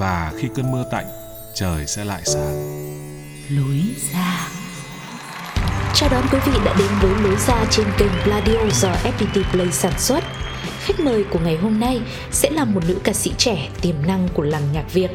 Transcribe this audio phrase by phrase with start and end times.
[0.00, 1.06] và khi cơn mưa tạnh,
[1.54, 2.56] trời sẽ lại sáng.
[3.50, 4.48] lối ra
[5.94, 9.72] chào đón quý vị đã đến với lối ra trên kênh Pladio do FPT Play
[9.72, 10.24] sản xuất.
[10.80, 14.28] Khách mời của ngày hôm nay sẽ là một nữ ca sĩ trẻ tiềm năng
[14.34, 15.10] của làng nhạc Việt.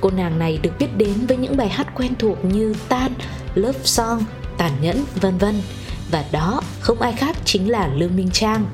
[0.00, 3.12] Cô nàng này được biết đến với những bài hát quen thuộc như Tan,
[3.54, 4.24] Love Song,
[4.58, 5.62] Tàn nhẫn, vân vân.
[6.10, 8.66] Và đó không ai khác chính là Lương Minh Trang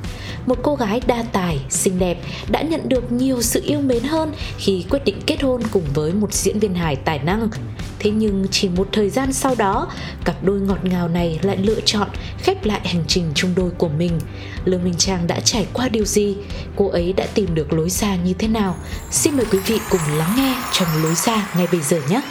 [0.47, 2.19] một cô gái đa tài, xinh đẹp
[2.51, 6.13] đã nhận được nhiều sự yêu mến hơn khi quyết định kết hôn cùng với
[6.13, 7.49] một diễn viên hài tài năng.
[7.99, 9.89] Thế nhưng chỉ một thời gian sau đó,
[10.25, 13.89] cặp đôi ngọt ngào này lại lựa chọn khép lại hành trình chung đôi của
[13.89, 14.19] mình.
[14.65, 16.37] Lương Minh Trang đã trải qua điều gì?
[16.77, 18.77] Cô ấy đã tìm được lối ra như thế nào?
[19.11, 22.23] Xin mời quý vị cùng lắng nghe trong lối ra ngay bây giờ nhé.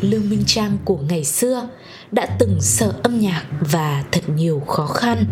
[0.00, 1.68] Lương Minh Trang của ngày xưa
[2.12, 5.24] đã từng sợ âm nhạc và thật nhiều khó khăn.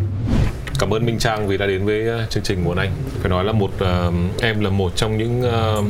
[0.79, 2.91] Cảm ơn Minh Trang vì đã đến với uh, chương trình Muốn Anh.
[3.21, 5.85] Phải nói là một uh, em là một trong những uh,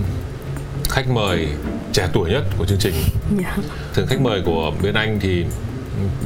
[0.90, 1.48] khách mời
[1.92, 2.94] trẻ tuổi nhất của chương trình.
[3.94, 5.44] Thường khách mời của bên anh thì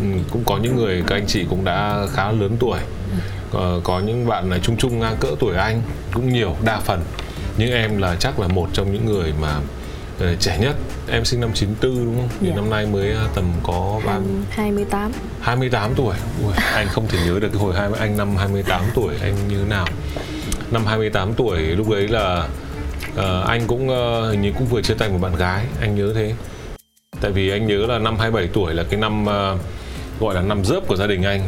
[0.01, 2.79] ừm, cũng có những người các anh chị cũng đã khá lớn tuổi.
[3.51, 7.01] Có, có những bạn là chung chung ngang cỡ tuổi anh cũng nhiều, đa phần.
[7.59, 9.61] Nhưng em là chắc là một trong những người mà
[10.23, 10.77] ờ, trẻ nhất.
[11.09, 12.29] Em sinh năm 94 đúng không?
[12.41, 12.55] Thì Dạ.
[12.57, 14.19] năm nay mới uh, tầm có ba
[14.51, 16.15] 28 28 tuổi.
[16.45, 19.59] Ui, anh không thể nhớ được cái hồi hai anh năm 28 tuổi anh như
[19.59, 19.87] thế nào.
[20.71, 22.49] Năm 28 tuổi lúc đấy là
[23.17, 25.65] ờ, anh cũng ờ, hình như cũng vừa chia tay một bạn gái.
[25.81, 26.35] Anh nhớ thế.
[27.21, 29.57] Tại vì anh nhớ là năm 27 tuổi là cái năm ờ,
[30.21, 31.41] gọi là năm rớp của gia đình anh.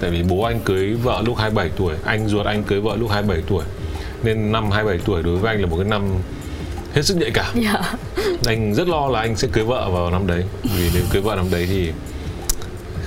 [0.00, 3.10] Tại vì bố anh cưới vợ lúc 27 tuổi anh ruột anh cưới vợ lúc
[3.10, 3.64] 27 tuổi.
[4.22, 6.02] Nên năm 27 tuổi đối với anh là một cái năm
[6.96, 7.60] hết sức nhạy cảm.
[7.64, 7.94] Dạ.
[8.46, 10.44] Anh rất lo là anh sẽ cưới vợ vào năm đấy.
[10.62, 11.92] Vì nếu cưới vợ năm đấy thì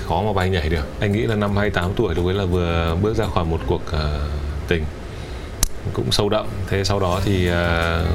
[0.08, 0.88] khó mà bay nhảy được.
[1.00, 3.82] Anh nghĩ là năm 28 tuổi lúc ấy là vừa bước ra khỏi một cuộc
[3.92, 4.30] ờ,
[4.68, 4.84] tình
[5.94, 6.46] cũng sâu đậm.
[6.68, 8.06] Thế sau đó thì ờ,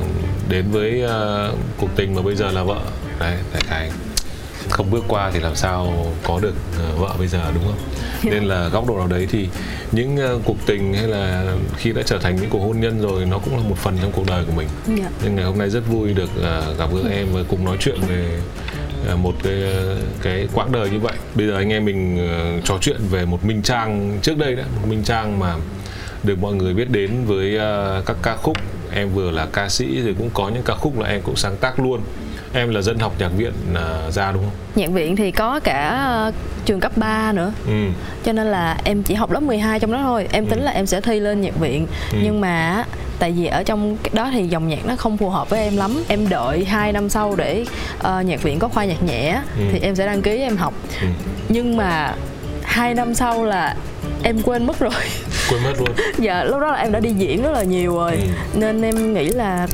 [0.49, 2.81] đến với ờ, cuộc tình mà bây giờ là vợ.
[3.19, 3.91] Đấy đại khái
[4.75, 7.79] không bước qua thì làm sao có được ờ, vợ bây giờ đúng không
[8.33, 9.49] nên là góc độ nào đấy thì
[9.93, 11.45] những ờ, cuộc tình hay là
[11.77, 14.13] khi đã trở thành những cuộc hôn nhân rồi nó cũng là một phần trong
[14.13, 17.11] cuộc đời của mình dạ nên ngày hôm nay rất vui được uh, gặp gỡ
[17.11, 18.39] em và cùng nói chuyện về
[19.17, 19.63] một cái
[20.23, 21.13] cái quãng đời như vậy.
[21.35, 22.29] Bây giờ anh em mình
[22.65, 25.57] trò chuyện về một Minh Trang trước đây đó, một Minh Trang mà
[26.23, 27.59] được mọi người biết đến với
[28.07, 28.57] các ca khúc.
[28.93, 31.57] Em vừa là ca sĩ rồi cũng có những ca khúc là em cũng sáng
[31.57, 32.01] tác luôn.
[32.55, 34.53] Em là dân học nhạc viện uh, ra đúng không?
[34.75, 36.33] nhạc viện thì có cả ờ,
[36.65, 37.73] trường cấp 3 nữa Ừ.
[38.25, 40.87] cho nên là em chỉ học lớp 12 trong đó thôi em tính là em
[40.87, 42.19] sẽ thi lên nhạc viện Ừ.
[42.23, 42.85] nhưng mà
[43.19, 46.03] tại vì ở trong đó thì dòng nhạc nó không phù hợp với em lắm
[46.09, 47.65] em đợi 2 năm sau để
[47.99, 49.63] ờ, nhạc viện có khoa nhạc nhẹ Ừ.
[49.73, 51.07] thì em sẽ đăng ký em học Ừ.
[51.49, 52.15] nhưng mà
[52.63, 53.77] hai năm sau là
[54.23, 54.91] em quên mất rồi
[55.51, 55.89] Quên mất luôn.
[56.19, 58.19] dạ lúc đó là em đã đi diễn rất là nhiều rồi Ừ.
[58.61, 59.67] nên em nghĩ là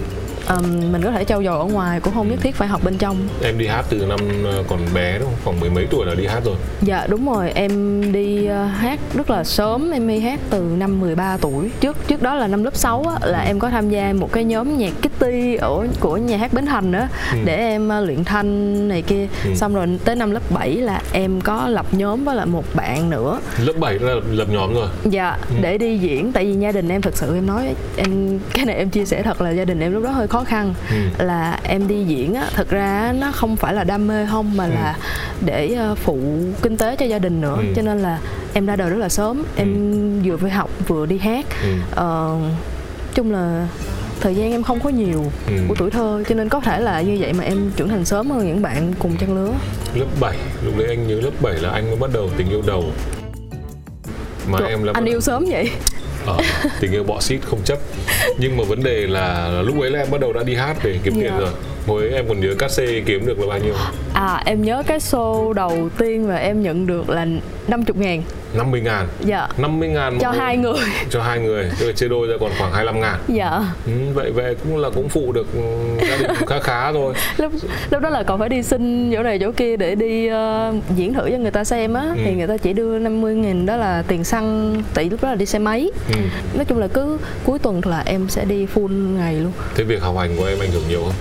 [0.57, 2.99] ừm, mình có thể trau dồi ở ngoài cũng không nhất thiết phải học bên
[2.99, 4.19] trong Em đi hát từ năm
[4.61, 5.39] uh, còn bé đúng không?
[5.45, 6.57] Khoảng mười mấy tuổi là đi hát rồi.
[6.83, 11.01] Dạ đúng rồi, em đi ờ, hát rất là sớm, em đi hát từ năm
[11.01, 11.71] 13 tuổi.
[11.81, 14.45] Trước trước đó là năm lớp 6 á, là em có tham gia một cái
[14.45, 17.39] nhóm nhạc Kitty ở của nhà hát Bến Thành nữa Ừ.
[17.45, 19.27] để em ờ, luyện thanh này kia.
[19.45, 19.51] Ừ.
[19.55, 23.11] Xong rồi tới năm lớp 7 là em có lập nhóm với lại một bạn
[23.11, 23.41] nữa.
[23.65, 24.89] Lớp 7 đã lập, lập nhóm rồi.
[25.05, 25.55] Dạ, Ừ.
[25.63, 28.77] để đi diễn tại vì gia đình em thực sự em nói em cái này
[28.77, 31.25] em chia sẻ thật là gia đình em lúc đó hơi khó khăn Ừ.
[31.25, 34.67] là em đi diễn á thật ra nó không phải là đam mê không mà
[34.67, 34.97] là
[35.41, 36.19] để ờ, phụ
[36.63, 37.65] kinh tế cho gia đình nữa Ừ.
[37.77, 38.19] cho nên là
[38.53, 39.73] em ra đời rất là sớm em
[40.25, 41.69] vừa phải học vừa đi hát Ừ.
[41.95, 42.37] ờ,
[43.15, 43.69] chung là
[44.21, 45.53] thời gian em không có nhiều Ừ.
[45.69, 48.31] của tuổi thơ cho nên có thể là như vậy mà em trưởng thành sớm
[48.31, 49.53] hơn những bạn cùng trang lứa
[49.95, 52.63] Lớp 7, lúc đấy anh nhớ lớp 7 là anh mới bắt đầu tình yêu
[52.67, 52.85] đầu.
[54.51, 55.71] Mà Trời, em là anh yêu sớm vậy
[56.27, 56.37] ờ,
[56.81, 57.79] tình yêu bọ xít không chấp.
[58.39, 60.99] Nhưng mà vấn đề là, lúc ấy là em bắt đầu đã đi hát để
[61.05, 61.51] kiếm tiền rồi
[61.97, 63.75] ấy em còn nhớ cát xê kiếm được là bao nhiêu?
[64.13, 67.27] À em nhớ cái show đầu tiên mà em nhận được là
[67.69, 68.23] 50 ngàn.
[68.55, 69.09] 50 ngàn?
[69.21, 69.49] Dạ.
[69.59, 70.79] 50 ngàn Cho hai người.
[71.11, 73.19] Cho hai người tức là chia đôi ra còn khoảng 25 ngàn.
[73.29, 73.63] Dạ.
[73.87, 75.61] Ừ, vậy vậy cũng là cũng phụ được ừ,
[76.09, 77.15] gia đình khá khá thôi.
[77.37, 77.53] Lúc
[77.91, 81.15] lúc đó là còn phải đi xin chỗ này chỗ kia để đi ờ, diễn
[81.15, 82.03] thử cho người ta xem á.
[82.17, 82.23] Ừ.
[82.25, 85.35] thì người ta chỉ đưa 50 nghìn đó là tiền xăng tại lúc đó là
[85.35, 85.91] đi xe máy.
[86.09, 86.21] Ừ.
[86.55, 89.53] nói chung là cứ cuối tuần là em sẽ đi full ngày luôn.
[89.75, 91.15] Thế việc học hành của em ảnh hưởng nhiều không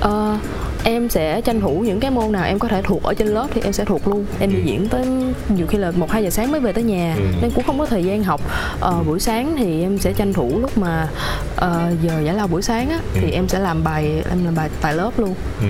[0.00, 0.36] Ờ,
[0.84, 3.46] em sẽ tranh thủ những cái môn nào em có thể thuộc ở trên lớp
[3.54, 4.62] thì em sẽ thuộc luôn em đi Ừ.
[4.64, 5.06] diễn tới
[5.48, 7.22] nhiều khi là một hai giờ sáng mới về tới nhà Ừ.
[7.42, 8.40] nên cũng không có thời gian học
[8.80, 11.08] ờ, buổi sáng thì em sẽ tranh thủ lúc mà
[11.56, 13.34] ờ, giờ giải lao buổi sáng á thì Ừ.
[13.34, 15.66] em sẽ làm bài em làm bài tại lớp luôn ừ.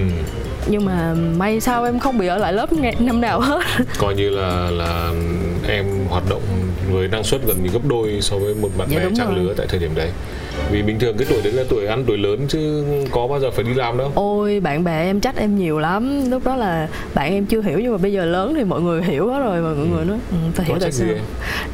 [0.66, 3.60] nhưng mà may sao em không bị ở lại lớp ngày, năm nào hết
[3.98, 5.12] coi như là là
[5.68, 6.42] em hoạt động
[6.90, 9.54] với năng suất gần như gấp đôi so với một bạn Dạ, bè trang lứa
[9.56, 10.10] tại thời điểm đấy
[10.70, 13.50] vì bình thường cái tuổi đấy là tuổi ăn tuổi lớn chứ có bao giờ
[13.50, 14.12] phải đi làm đâu.
[14.14, 16.30] Ôi bạn bè em trách em nhiều lắm.
[16.30, 19.02] Lúc đó là bạn em chưa hiểu nhưng mà bây giờ lớn thì mọi người
[19.02, 21.08] hiểu hết rồi và mọi người nói ừ, tao hiểu tại sao?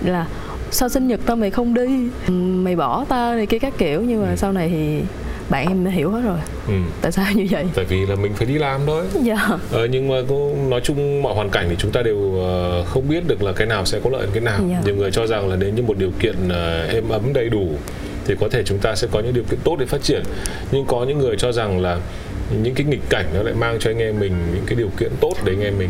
[0.05, 0.27] là
[0.71, 2.09] sao sinh nhật tao mày không đi?
[2.27, 4.03] Ừ, mày bỏ tao này kia các kiểu.
[4.03, 5.01] Nhưng mà sau này thì
[5.49, 6.39] bạn em đã hiểu hết rồi.
[6.67, 6.75] Ừ.
[7.01, 7.65] tại sao như vậy?
[7.75, 9.05] Tại vì là mình phải đi làm thôi.
[9.23, 9.49] Dạ.
[9.73, 13.09] Ờ, nhưng mà cũng nói chung mọi hoàn cảnh thì chúng ta đều ờ, không
[13.09, 14.61] biết được là cái nào sẽ có lợi cái nào.
[14.71, 14.81] Dạ.
[14.85, 17.69] nhiều người cho rằng là đến như một điều kiện ờ, êm ấm đầy đủ
[18.27, 20.23] thì có thể chúng ta sẽ có những điều kiện tốt để phát triển
[20.73, 21.99] nhưng có những người cho rằng là
[22.63, 25.11] những cái nghịch cảnh nó lại mang cho anh em mình những cái điều kiện
[25.21, 25.89] tốt để anh em mình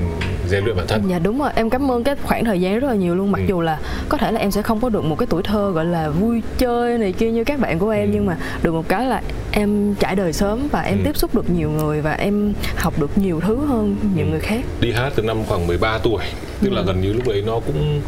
[0.49, 2.89] rèn luyện bản thân dạ đúng rồi em cảm ơn cái khoảng thời gian rất
[2.89, 3.45] là nhiều luôn mặc Ừ.
[3.49, 3.79] dù là
[4.09, 6.43] có thể là em sẽ không có được một cái tuổi thơ gọi là vui
[6.59, 8.11] chơi này kia như các bạn của em Ừ.
[8.15, 9.23] nhưng mà được một cái là
[9.53, 11.03] em trải đời sớm và em Ừ.
[11.05, 14.31] tiếp xúc được nhiều người và em học được nhiều thứ hơn những Ừ.
[14.31, 16.23] người khác đi hát từ năm khoảng 13 tuổi
[16.63, 16.87] tức là Ừ.
[16.87, 18.01] gần như lúc ấy nó cũng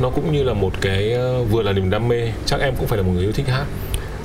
[0.00, 2.32] nó cũng như là một cái ờ, vừa là niềm đam mê.
[2.46, 3.64] Chắc em cũng phải là một người yêu thích hát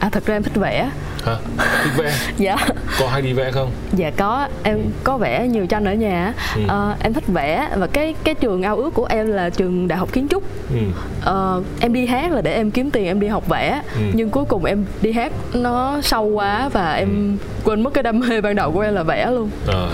[0.05, 0.89] à thật ra em thích vẽ.
[1.25, 1.35] Hả?
[1.83, 2.13] Thích vẽ?
[2.37, 2.55] Dạ.
[2.99, 3.71] Có hay đi vẽ không?
[3.93, 4.47] Dạ có.
[4.63, 6.33] Em có vẽ nhiều tranh ở nhà.
[6.55, 6.61] Ừ.
[6.67, 9.99] Ờ, em thích vẽ và cái cái trường ao ước của em là trường đại
[9.99, 10.43] học kiến trúc.
[10.69, 10.77] Ừ.
[11.23, 13.81] Ờ, em đi hát là để em kiếm tiền em đi học vẽ.
[13.95, 14.01] Ừ.
[14.13, 18.19] nhưng cuối cùng em đi hát nó sâu quá và em quên mất cái đam
[18.19, 19.49] mê ban đầu của em là vẽ luôn.
[19.67, 19.89] Ờ,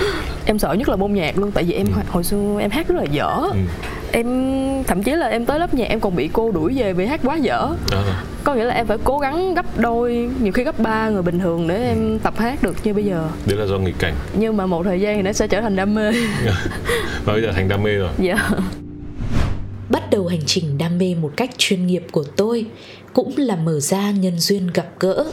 [0.45, 2.01] em sợ nhất là môn nhạc luôn tại vì em Ừ.
[2.09, 3.37] hồi xưa em hát rất là dở.
[3.51, 3.57] Ừ.
[4.11, 4.27] em
[4.83, 7.19] thậm chí là em tới lớp nhạc em còn bị cô đuổi về vì hát
[7.23, 7.67] quá dở.
[8.43, 11.39] Có nghĩa là em phải cố gắng gấp đôi nhiều khi gấp ba người bình
[11.39, 13.29] thường để em tập hát được như bây giờ.
[13.45, 14.13] Đấy là do nghịch cảnh.
[14.33, 16.11] Nhưng mà một thời gian thì nó sẽ trở thành đam mê.
[17.25, 18.09] Và bây giờ thành đam mê rồi.
[18.19, 18.49] Dạ.
[19.89, 22.65] Bắt đầu hành trình đam mê một cách chuyên nghiệp của tôi
[23.13, 25.25] cũng là mở ra nhân duyên gặp gỡ.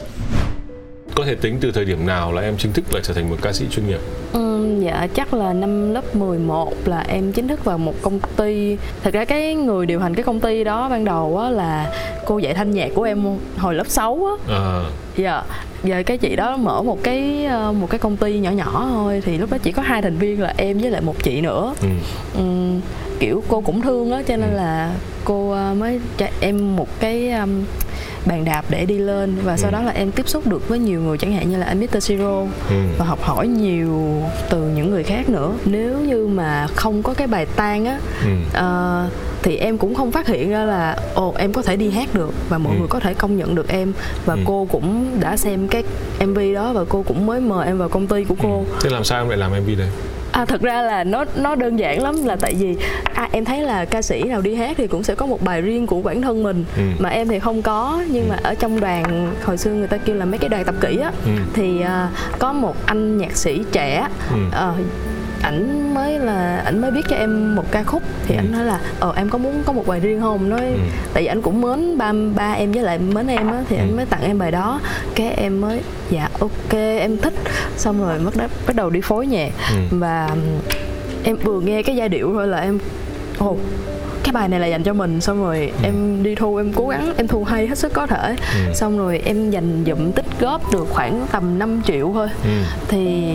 [1.19, 3.35] Có thể tính từ thời điểm nào là em chính thức là trở thành một
[3.41, 3.99] ca sĩ chuyên nghiệp?
[4.33, 8.77] Ừm, dạ chắc là năm lớp 11 là em chính thức vào một công ty.
[9.03, 11.93] Thật ra cái người điều hành cái công ty đó ban đầu á là
[12.25, 13.23] cô dạy thanh nhạc của em
[13.57, 14.55] hồi lớp 6 á.
[14.55, 14.83] À,
[15.17, 15.43] dạ
[15.83, 19.21] giờ cái chị đó mở một cái ờ, một cái công ty nhỏ nhỏ thôi
[19.25, 21.73] thì lúc đó chỉ có hai thành viên là em với lại một chị nữa.
[21.81, 21.87] Ừ.
[22.35, 22.81] Ừm,
[23.19, 24.93] kiểu cô cũng thương á cho nên là
[25.23, 27.63] cô ờ, mới cho em một cái um,
[28.29, 29.73] bàn đạp để đi lên và sau Ừ.
[29.73, 32.03] đó là em tiếp xúc được với nhiều người chẳng hạn như là anh Mr.
[32.03, 32.39] Siro
[32.69, 32.75] Ừ.
[32.97, 37.27] và học hỏi nhiều từ những người khác nữa nếu như mà không có cái
[37.27, 38.29] bài tan á Ừ.
[38.53, 39.07] ờ,
[39.43, 42.33] thì em cũng không phát hiện ra là ồ em có thể đi hát được
[42.49, 42.79] và mọi Ừ.
[42.79, 43.93] người có thể công nhận được em
[44.25, 44.39] và Ừ.
[44.45, 45.83] cô cũng đã xem cái
[46.19, 49.03] MV đó và cô cũng mới mời em vào công ty của cô thế làm
[49.03, 49.89] sao em lại làm mv đấy
[50.39, 52.75] À thật ra là nó nó đơn giản lắm là tại vì
[53.13, 55.61] à, em thấy là ca sĩ nào đi hát thì cũng sẽ có một bài
[55.61, 56.81] riêng của bản thân mình Ừ.
[56.99, 60.15] mà em thì không có nhưng mà ở trong đoàn hồi xưa người ta kêu
[60.15, 61.31] là mấy cái đoàn tập kỹ á Ừ.
[61.53, 64.37] thì à, có một anh nhạc sĩ trẻ Ừ.
[64.51, 64.73] ờ,
[65.41, 68.39] ảnh mới là ảnh mới viết cho em một ca khúc thì Ừ.
[68.39, 70.77] ảnh nói là ờ em có muốn có một bài riêng không nói Ừ.
[71.13, 73.79] tại vì anh cũng mến ba ba em với lại mến em á thì Ừ.
[73.81, 74.79] anh mới tặng em bài đó
[75.15, 77.33] cái em mới dạ ok em thích
[77.77, 78.33] xong rồi bắt
[78.67, 79.97] bắt, đầu đi phối nhạc Ừ.
[79.97, 80.29] và
[81.23, 82.79] em vừa nghe cái giai điệu thôi là em
[83.37, 83.57] ồ
[84.23, 87.13] cái bài này là dành cho mình xong rồi em đi thu em cố gắng
[87.17, 88.35] em thu hay hết sức có thể
[88.67, 88.73] Ừ.
[88.73, 92.49] xong rồi em dành dụm tích góp được khoảng tầm 5 triệu thôi Ừ.
[92.87, 93.33] thì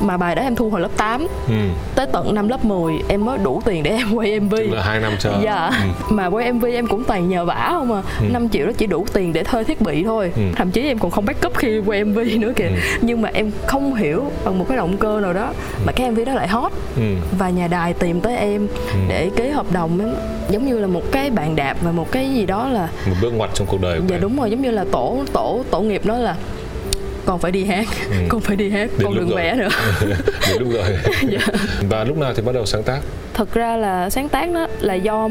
[0.00, 1.54] mà bài đó em thu hồi lớp 8 Ừ.
[1.94, 4.82] tới tận năm lớp 10 em mới đủ tiền để em quay MV Tức là
[4.82, 6.14] hai năm chờ Dạ, ừ.
[6.14, 8.24] mà quay MV em cũng toàn nhờ vả không à Ừ.
[8.32, 10.42] 5 triệu đó chỉ đủ tiền để thuê thiết bị thôi Ừ.
[10.56, 12.72] Thậm chí em còn không backup khi quay MV nữa kìa Ừ.
[13.00, 15.52] Nhưng mà em không hiểu bằng một cái động cơ nào đó
[15.86, 17.02] Mà cái MV đó lại hot Ừ.
[17.38, 18.98] Và nhà đài tìm tới em Ừ.
[19.08, 20.14] để ký hợp đồng em
[20.50, 23.30] Giống như là một cái bàn đạp và một cái gì đó là một bước
[23.30, 24.22] ngoặt trong cuộc đời của Dạ em.
[24.22, 26.36] đúng rồi, giống như là tổ tổ tổ nghiệp đó là
[27.28, 28.16] con phải đi hát, Ừ.
[28.28, 29.36] con phải đi hát, Đến con đừng rồi.
[29.36, 29.68] vẽ nữa
[30.48, 30.96] Đến lúc rồi
[31.30, 31.46] Dạ.
[31.88, 33.00] và lúc nào thì bắt đầu sáng tác
[33.38, 35.28] thực ra là sáng tác đó là do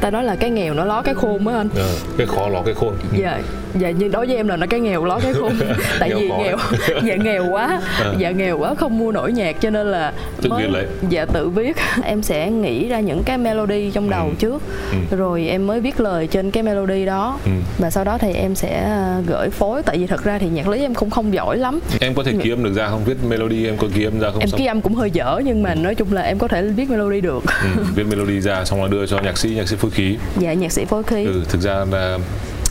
[0.00, 2.62] ta nói là cái nghèo nó ló cái khôn á anh Ờ, cái khó ló
[2.62, 3.18] cái khôn Ừ.
[3.22, 3.38] dạ
[3.80, 5.52] dạ nhưng đối với em là nó cái nghèo ló cái khôn
[6.00, 6.38] tại Nghèo vì khó.
[6.38, 6.56] nghèo
[7.04, 8.14] dạ nghèo quá Ờ.
[8.18, 10.12] dạ nghèo quá không mua nổi nhạc cho nên là
[10.42, 10.86] Tự viết lấy.
[11.08, 14.34] dạ tự viết em sẽ nghĩ ra những cái melody trong đầu Ừ.
[14.38, 14.62] trước
[15.10, 15.16] Ừ.
[15.16, 17.50] rồi em mới viết lời trên cái melody đó Ừ.
[17.78, 20.68] và sau đó thì em sẽ ờ, gửi phối tại vì thật ra thì nhạc
[20.68, 23.16] lý em cũng không giỏi lắm em có thể ghi âm được ra không viết
[23.28, 25.74] melody em có ghi âm ra không em ký âm cũng hơi dở nhưng mà
[25.74, 28.88] nói chung là em có thể viết melody được ừ, viết melody ra xong là
[28.88, 30.16] đưa cho nhạc sĩ nhạc sĩ phối khí.
[30.38, 31.24] Dạ nhạc sĩ phối khí.
[31.24, 32.18] Ừ, thực ra là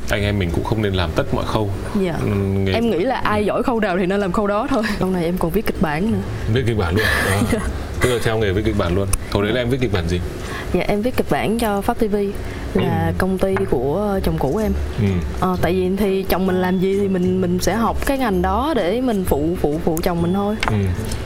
[0.09, 1.69] anh em mình cũng không nên làm tất mọi khâu.
[2.01, 2.13] Dạ.
[2.21, 4.83] Ừ, nghề em nghĩ là ai giỏi khâu nào thì nên làm khâu đó thôi.
[4.99, 6.17] Sau này em còn viết kịch bản nữa.
[6.53, 7.05] Viết kịch bản luôn.
[7.61, 7.61] À.
[8.01, 10.07] tức là theo nghề viết kịch bản luôn hồi đấy là em viết kịch bản
[10.07, 10.19] gì
[10.73, 12.15] dạ em viết kịch bản cho Pháp TV
[12.73, 15.05] là công ty của chồng cũ em ừ.
[15.39, 18.41] ờ, tại vì thì chồng mình làm gì thì mình mình sẽ học cái ngành
[18.41, 20.75] đó để mình phụ phụ phụ chồng mình thôi Ừ.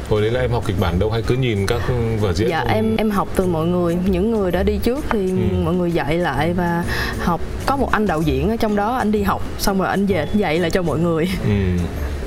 [0.09, 1.81] hồi đấy là em học kịch bản đâu hay cứ nhìn các
[2.21, 2.73] vở diễn dạ không?
[2.73, 5.35] em em học từ mọi người những người đã đi trước thì Ừ.
[5.63, 6.83] mọi người dạy lại và
[7.19, 10.05] học có một anh đạo diễn ở trong đó anh đi học xong rồi anh
[10.05, 11.49] về anh dạy lại cho mọi người ừ.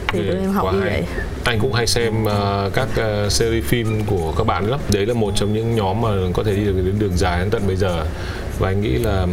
[0.08, 0.90] Thì Ghê, tụi em học như hay.
[0.90, 1.04] vậy
[1.44, 5.14] anh cũng hay xem ờ, các ờ, series phim của các bạn lắm đấy là
[5.14, 7.76] một trong những nhóm mà có thể đi được đến đường dài đến tận bây
[7.76, 8.04] giờ
[8.58, 9.26] và anh nghĩ là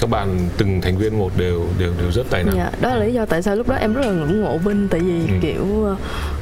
[0.00, 3.04] các bạn từng thành viên một đều đều đều rất tài năng Dạ, đó là
[3.04, 5.34] lý do tại sao lúc đó em rất là ngưỡng mộ Vinh tại vì Ừ.
[5.42, 5.96] kiểu ờ,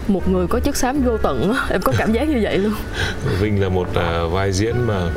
[0.09, 2.73] một người có chất xám vô tận em có cảm giác như vậy luôn.
[3.41, 5.11] Vinh là một ờ, vai diễn mà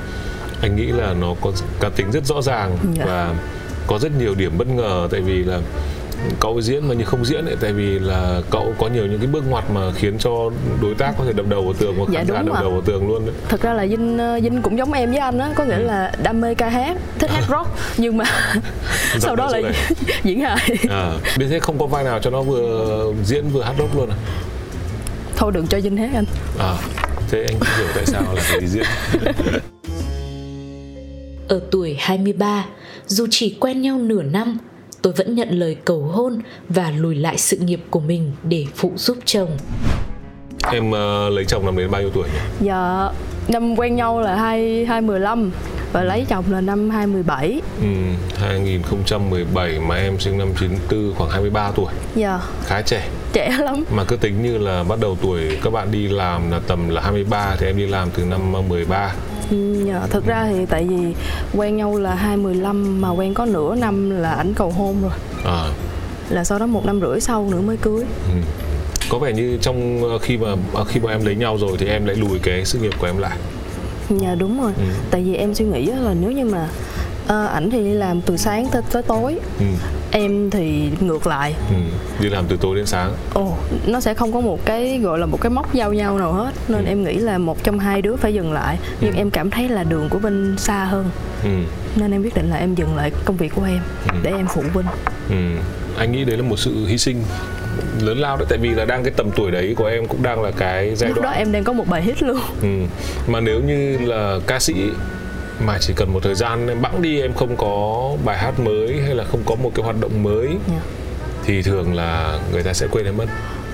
[0.61, 3.05] anh nghĩ là nó có cá tính rất rõ ràng Dạ.
[3.05, 3.33] và
[3.87, 5.59] có rất nhiều điểm bất ngờ tại vì là
[6.39, 9.27] cậu diễn mà như không diễn ấy tại vì là cậu có nhiều những cái
[9.27, 10.31] bước ngoặt mà khiến cho
[10.81, 12.71] đối tác có thể đập đầu vào tường hoặc Dạ, khán giả đúng đập đầu
[12.71, 13.35] vào tường luôn đấy.
[13.49, 15.83] Thật ra là Vinh ờ, Vinh cũng giống em với anh á, có nghĩa Ừ.
[15.83, 18.25] là đam mê ca hát, thích hát rock nhưng mà
[19.19, 19.71] sau đó là
[20.23, 20.77] diễn hài.
[20.89, 24.09] À, bên thế không có vai nào cho nó vừa diễn vừa hát rock luôn
[24.09, 24.15] à?
[25.35, 26.25] Thôi đừng cho Vinh hát anh.
[26.59, 26.75] À,
[27.31, 28.83] thế anh hiểu tại sao là phải diễn.
[31.47, 32.65] Ở tuổi 23,
[33.07, 34.57] dù chỉ quen nhau nửa năm,
[35.03, 38.91] tôi vẫn nhận lời cầu hôn và lùi lại sự nghiệp của mình để phụ
[38.95, 39.57] giúp chồng.
[40.71, 42.67] em ờ, lấy chồng năm đến bao nhiêu tuổi nhỉ?
[42.67, 43.11] Giờ
[43.47, 45.51] năm quen nhau là hai hai mười lăm
[45.91, 47.61] và lấy chồng là năm 2017.
[47.81, 47.87] Ừ,
[48.37, 53.07] 2017 mà em sinh năm 94 khoảng 23 tuổi, Dạ, khá trẻ.
[53.33, 53.83] trẻ lắm.
[53.95, 57.01] Mà cứ tính như là bắt đầu tuổi các bạn đi làm là tầm là
[57.01, 59.13] 23 thì em đi làm từ năm 13.
[59.87, 61.13] Dạ, thực ra thì tại vì
[61.57, 65.11] quen nhau là 215 mà quen có nửa năm là ảnh cầu hôn rồi.
[65.45, 65.63] À,
[66.29, 67.99] Là sau đó một năm rưỡi sau nữa mới cưới.
[68.27, 68.33] ừ.
[69.09, 71.85] Có vẻ như trong ờ, khi mà ờ, khi mà em lấy nhau rồi thì
[71.87, 73.37] em lại lùi cái sự nghiệp của em lại.
[74.09, 74.71] Dạ đúng rồi.
[74.77, 74.83] Ừ.
[75.11, 76.67] Tại vì em suy nghĩ là nếu như mà
[77.27, 79.65] ờ, ảnh thì đi làm từ sáng tới tới tối, Ừ,
[80.13, 81.55] em thì ngược lại.
[81.69, 81.75] ừ.
[82.23, 83.13] Đi làm từ tối đến sáng.
[83.33, 86.33] Ồ, nó sẽ không có một cái gọi là một cái móc giao nhau nào
[86.33, 86.89] hết nên Ừ.
[86.89, 88.77] em nghĩ là một trong hai đứa phải dừng lại.
[89.01, 89.17] Nhưng Ừ.
[89.17, 91.05] em cảm thấy là đường của Vinh xa hơn
[91.43, 91.49] Ừ.
[91.95, 94.15] nên em quyết định là em dừng lại công việc của em Ừ.
[94.23, 94.85] để em phụ Vinh.
[95.29, 95.35] Ừ.
[95.97, 97.23] Anh nghĩ đấy là một sự hy sinh
[98.01, 100.41] lớn lao đấy tại vì là đang cái tầm tuổi đấy của em cũng đang
[100.41, 102.39] là cái giai Lúc đó đoạn em đang có một bài hit luôn.
[102.61, 102.67] ừ.
[103.27, 104.73] mà nếu như là ca sĩ
[105.59, 109.01] mà chỉ cần một thời gian em bẵng đi em không có bài hát mới
[109.05, 110.81] hay là không có một cái hoạt động mới Dạ.
[111.45, 113.25] thì thường là người ta sẽ quên em mất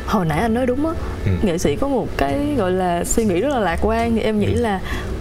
[0.05, 0.93] hồi nãy anh nói đúng á
[1.25, 1.31] Ừ.
[1.41, 4.39] nghệ sĩ có một cái gọi là suy nghĩ rất là lạc quan thì em
[4.39, 4.61] nghĩ Ừ.
[4.61, 4.79] là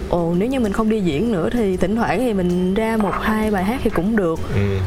[0.09, 3.13] ồ nếu như mình không đi diễn nữa thì thỉnh thoảng thì mình ra một
[3.21, 4.77] hai bài hát thì cũng được ừ.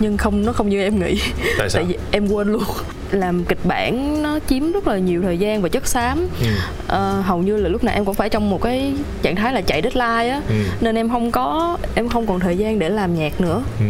[0.00, 1.20] nhưng không nó không như em nghĩ
[1.58, 2.62] tại sao tại vì em quên luôn
[3.10, 6.46] làm kịch bản nó chiếm rất là nhiều thời gian và chất xám ừ.
[6.88, 9.60] Ờ, hầu như là lúc nào em cũng phải trong một cái trạng thái là
[9.60, 10.54] chạy deadline á Ừ.
[10.80, 13.84] nên em không có em không còn thời gian để làm nhạc nữa Ừ.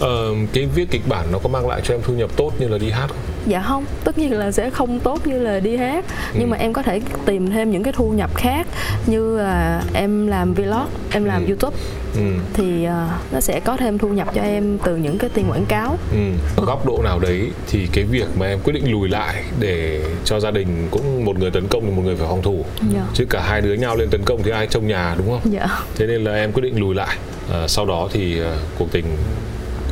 [0.00, 2.68] Ờ, cái viết kịch bản nó có mang lại cho em thu nhập tốt như
[2.68, 3.16] là đi hát không?
[3.46, 6.46] dạ không tất nhiên là sẽ không tốt như là đi hát nhưng Ừ.
[6.46, 8.66] mà em có thể tìm thêm những cái thu nhập khác
[9.06, 11.46] như là em làm vlog em làm Ừ.
[11.48, 11.76] youtube
[12.16, 12.20] Ừ.
[12.52, 15.64] thì ờ, nó sẽ có thêm thu nhập cho em từ những cái tiền quảng
[15.66, 16.18] cáo Ừ.
[16.56, 20.00] Ở góc độ nào đấy thì cái việc mà em quyết định lùi lại để
[20.24, 22.64] cho gia đình cũng một người tấn công thì một người phải phòng thủ
[22.94, 25.52] dạ chứ cả hai đứa nhau lên tấn công thì ai trông nhà đúng không?
[25.52, 25.66] dạ
[25.96, 27.16] Thế nên là em quyết định lùi lại.
[27.52, 29.04] À, sau đó thì à, cuộc tình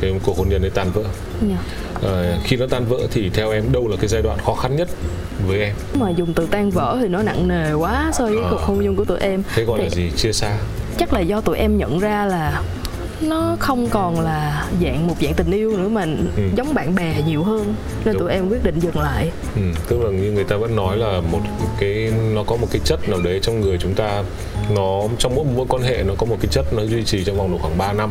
[0.01, 1.03] cái cuộc hôn nhân ấy tan vỡ.
[1.49, 1.57] dạ
[2.09, 4.75] À, khi nó tan vỡ thì theo em đâu là cái giai đoạn khó khăn
[4.75, 4.89] nhất
[5.47, 5.73] với em?
[5.99, 8.47] mà dùng từ tan vỡ thì nó nặng nề quá so với Ờ.
[8.51, 10.11] cuộc hôn nhân của tụi em Thế gọi là Thì gì?
[10.17, 10.57] Chia xa.
[10.97, 12.61] chắc là do tụi em nhận ra là
[13.23, 16.05] nó không còn là dạng một dạng tình yêu nữa mà
[16.37, 16.43] Ừ.
[16.55, 17.75] giống bạn bè nhiều hơn.
[18.05, 18.19] Nên Đúng.
[18.21, 19.31] tụi em quyết định dừng lại.
[19.55, 21.39] Ừ, tức là như người ta vẫn nói là một
[21.79, 24.23] cái nó có một cái chất nào đấy trong người chúng ta.
[24.75, 27.37] Nó trong mỗi mối quan hệ nó có một cái chất nó duy trì trong
[27.37, 28.09] vòng độ khoảng 3 năm.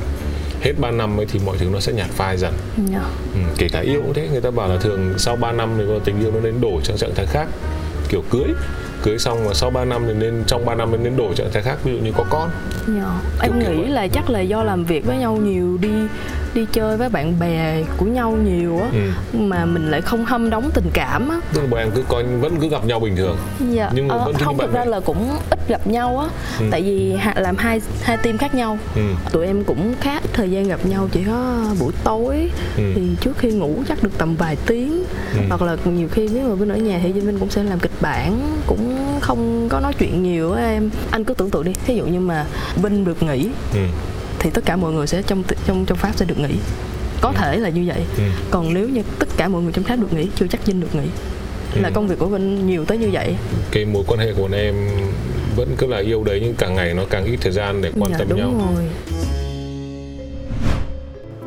[0.60, 2.52] Hết 3 năm ấy thì mọi thứ nó sẽ nhạt phai dần.
[2.92, 3.00] Dạ.
[3.34, 4.28] Ừ, kể cả yêu cũng thế.
[4.32, 6.96] Người ta bảo là thường sau 3 năm thì tình yêu nó đến đổi sang
[6.96, 7.48] trạng thái khác.
[8.08, 8.44] Kiểu cưới
[9.02, 11.62] cưới xong và sau 3 năm thì nên trong 3 năm nên đổi trạng thái
[11.62, 12.50] khác ví dụ như có con
[12.86, 13.20] dạ.
[13.42, 13.88] em nghĩ vậy.
[13.88, 15.88] là chắc là do làm việc với nhau nhiều đi
[16.54, 19.38] đi chơi với bạn bè của nhau nhiều á ừ.
[19.38, 22.56] mà mình lại không hâm đóng tình cảm á tức là em cứ coi vẫn
[22.60, 23.36] cứ gặp nhau bình thường
[23.70, 26.26] dạ Nhưng mà Ờ, vẫn không bạn thực ra là cũng ít gặp nhau á
[26.60, 26.66] Ừ.
[26.70, 29.02] tại vì làm hai hai team khác nhau ừ.
[29.32, 32.82] tụi em cũng khá ít thời gian gặp nhau chỉ có buổi tối Ừ.
[32.94, 35.04] thì trước khi ngủ chắc được tầm vài tiếng
[35.34, 35.40] Ừ.
[35.48, 38.00] hoặc là nhiều khi nếu mà bên ở nhà thì Vinh cũng sẽ làm kịch
[38.00, 41.96] bản cũng không có nói chuyện nhiều á em anh cứ tưởng tượng đi ví
[41.96, 42.46] dụ như mà
[42.82, 43.80] Vinh được nghỉ Ừ.
[44.40, 46.54] thì tất cả mọi người sẽ trong trong trong pháp sẽ được nghỉ.
[47.20, 48.00] Có thể là như vậy.
[48.16, 48.22] Ừ.
[48.50, 50.94] còn nếu như tất cả mọi người trong pháp được nghỉ chưa chắc Vinh được
[50.94, 51.06] nghỉ.
[51.82, 51.92] Là Ừ.
[51.94, 53.34] công việc của Vinh nhiều tới như vậy.
[53.70, 54.74] Cái mối quan hệ của bọn em
[55.56, 58.12] vẫn cứ là yêu đấy nhưng càng ngày nó càng ít thời gian để quan
[58.12, 58.72] dạ tâm đúng nhau.
[58.74, 58.84] rồi.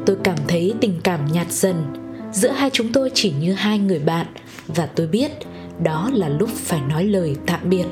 [0.05, 1.83] Tôi cảm thấy tình cảm nhạt dần.
[2.33, 4.25] Giữa hai chúng tôi chỉ như hai người bạn.
[4.67, 5.31] Và tôi biết
[5.83, 7.85] đó là lúc phải nói lời tạm biệt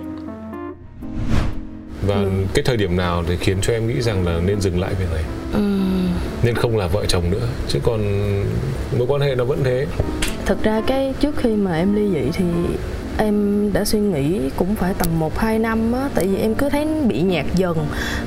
[2.07, 2.29] và Ừ.
[2.53, 5.05] cái thời điểm nào thì khiến cho em nghĩ rằng là nên dừng lại việc
[5.13, 5.23] này
[6.43, 8.01] nên không là vợ chồng nữa chứ còn
[8.97, 9.85] mối quan hệ nó vẫn thế
[10.45, 12.45] thực ra cái trước khi mà em ly dị thì
[13.17, 16.69] em đã suy nghĩ cũng phải tầm 1 2 năm á tại vì em cứ
[16.69, 17.77] thấy bị nhạt dần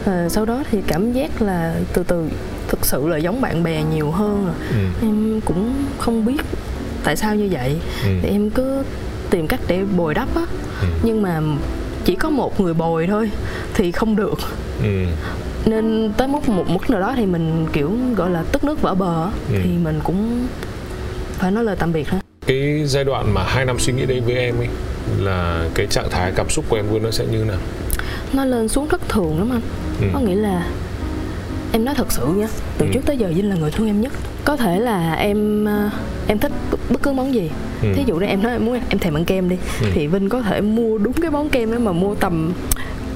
[0.07, 2.29] à, sau đó thì cảm giác là từ từ
[2.69, 4.55] thực sự là giống bạn bè nhiều hơn à.
[4.71, 5.07] ừ.
[5.07, 6.37] em cũng không biết
[7.05, 8.09] tại sao như vậy Ừ.
[8.23, 8.83] thì em cứ
[9.31, 10.43] tìm cách để bồi đắp á
[10.81, 10.87] Ừ.
[11.03, 11.41] nhưng mà
[12.05, 13.31] chỉ có một người bồi thôi
[13.75, 14.35] thì không được
[14.83, 14.89] Ừ.
[15.67, 18.95] nên tới mức một mức nào đó thì mình kiểu gọi là tức nước vỡ
[18.95, 19.59] bờ Ừ.
[19.65, 20.47] thì mình cũng
[21.39, 24.21] phải nói lời tạm biệt thôi cái giai đoạn mà hai năm suy nghĩ đấy
[24.21, 24.69] với em ấy
[25.19, 27.59] là cái trạng thái cảm xúc của em luôn nó sẽ như nào
[28.33, 29.61] nó lên xuống thất thường lắm anh
[30.01, 30.07] Ừ.
[30.15, 30.67] có nghĩa là
[31.75, 32.91] em nói thật sự nha từ Ừ.
[32.95, 34.13] trước tới giờ Vinh là người thương em nhất
[34.45, 35.91] có thể là em ờ,
[36.27, 36.53] em thích
[36.91, 37.51] bất cứ món gì
[37.83, 37.89] Ừ.
[37.95, 39.87] thí dụ như em nói em muốn em thèm ăn kem đi Ừ.
[39.95, 42.53] thì Vinh có thể mua đúng cái món kem đó mà mua tầm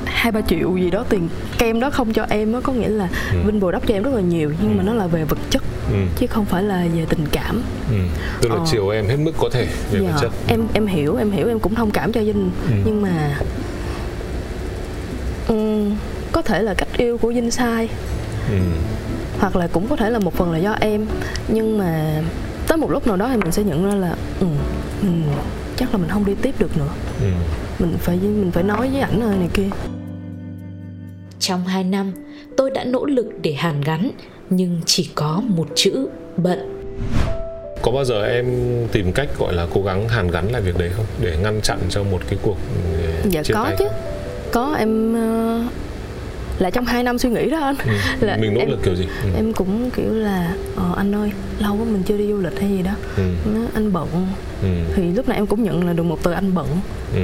[0.05, 3.09] hai ba triệu gì đó tiền kem đó không cho em á có nghĩa là
[3.33, 3.39] Ừ.
[3.47, 4.87] Vinh bù đắp cho em rất là nhiều nhưng mà Ừ.
[4.87, 5.63] nó là về vật chất
[5.93, 5.97] ừ.
[6.19, 7.97] chứ không phải là về tình cảm Ừ.
[8.43, 8.65] tức là Ờ.
[8.71, 11.49] chiều em hết mức có thể về vật Dạ, chất em em hiểu em hiểu
[11.49, 12.73] em cũng thông cảm cho Vinh Ừ.
[12.85, 13.37] nhưng mà
[15.49, 15.95] ừm,
[16.33, 17.89] có thể là cách yêu của Vinh sai
[18.51, 18.57] ừ.
[19.39, 21.07] hoặc là cũng có thể là một phần là do em.
[21.49, 22.23] Nhưng mà
[22.69, 24.47] tới một lúc nào đó thì mình sẽ nhận ra là ừ,
[25.03, 25.23] mình
[25.77, 26.91] chắc là mình không đi tiếp được nữa.
[27.21, 27.27] Ừ.
[27.79, 29.69] mình phải mình phải nói với ảnh này kia.
[31.41, 32.13] Trong 2 năm,
[32.57, 34.11] tôi đã nỗ lực để hàn gắn
[34.51, 36.75] Nhưng chỉ có một chữ bận.
[37.83, 38.47] Có bao giờ em
[38.93, 41.05] tìm cách gọi là cố gắng hàn gắn lại việc đấy không?
[41.21, 42.57] Để ngăn chặn cho một cái cuộc
[42.93, 43.85] ừ, dạ chia có tay chứ.
[44.53, 45.63] có em ờ,
[46.59, 47.77] là trong 2 năm suy nghĩ đó anh
[48.21, 48.27] ừ.
[48.27, 49.29] là mình nỗ em- lực kiểu gì ừ.
[49.37, 52.71] em cũng kiểu là ờ, anh ơi lâu quá mình chưa đi du lịch hay
[52.71, 53.23] gì đó Ừ.
[53.55, 54.09] nó anh bận
[54.63, 54.69] Ừ.
[54.97, 56.67] thì lúc này em cũng nhận là được một từ anh bận
[57.15, 57.21] Ừ.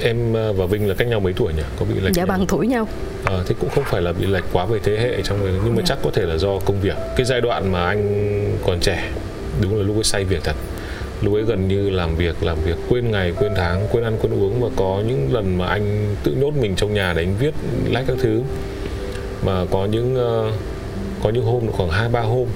[0.00, 2.26] em ờ, và Vinh là cách nhau mấy tuổi nhỉ có bị lệch dạ nhau
[2.26, 2.88] bằng tuổi nhau
[3.24, 5.74] Ờ, thế cũng không phải là bị lệch quá về thế hệ trong người nhưng
[5.74, 5.84] mà Dạ.
[5.86, 9.10] chắc có thể là do công việc cái giai đoạn mà anh còn trẻ
[9.62, 10.56] đúng là lúc ấy say việc thật
[11.22, 14.32] lúc ấy gần như làm việc làm việc quên ngày quên tháng quên ăn quên
[14.32, 17.54] uống và có những lần mà anh tự nhốt mình trong nhà để anh viết
[17.90, 18.42] lách các thứ
[19.46, 20.52] mà có những ờ,
[21.22, 22.46] có những hôm khoảng hai ba hôm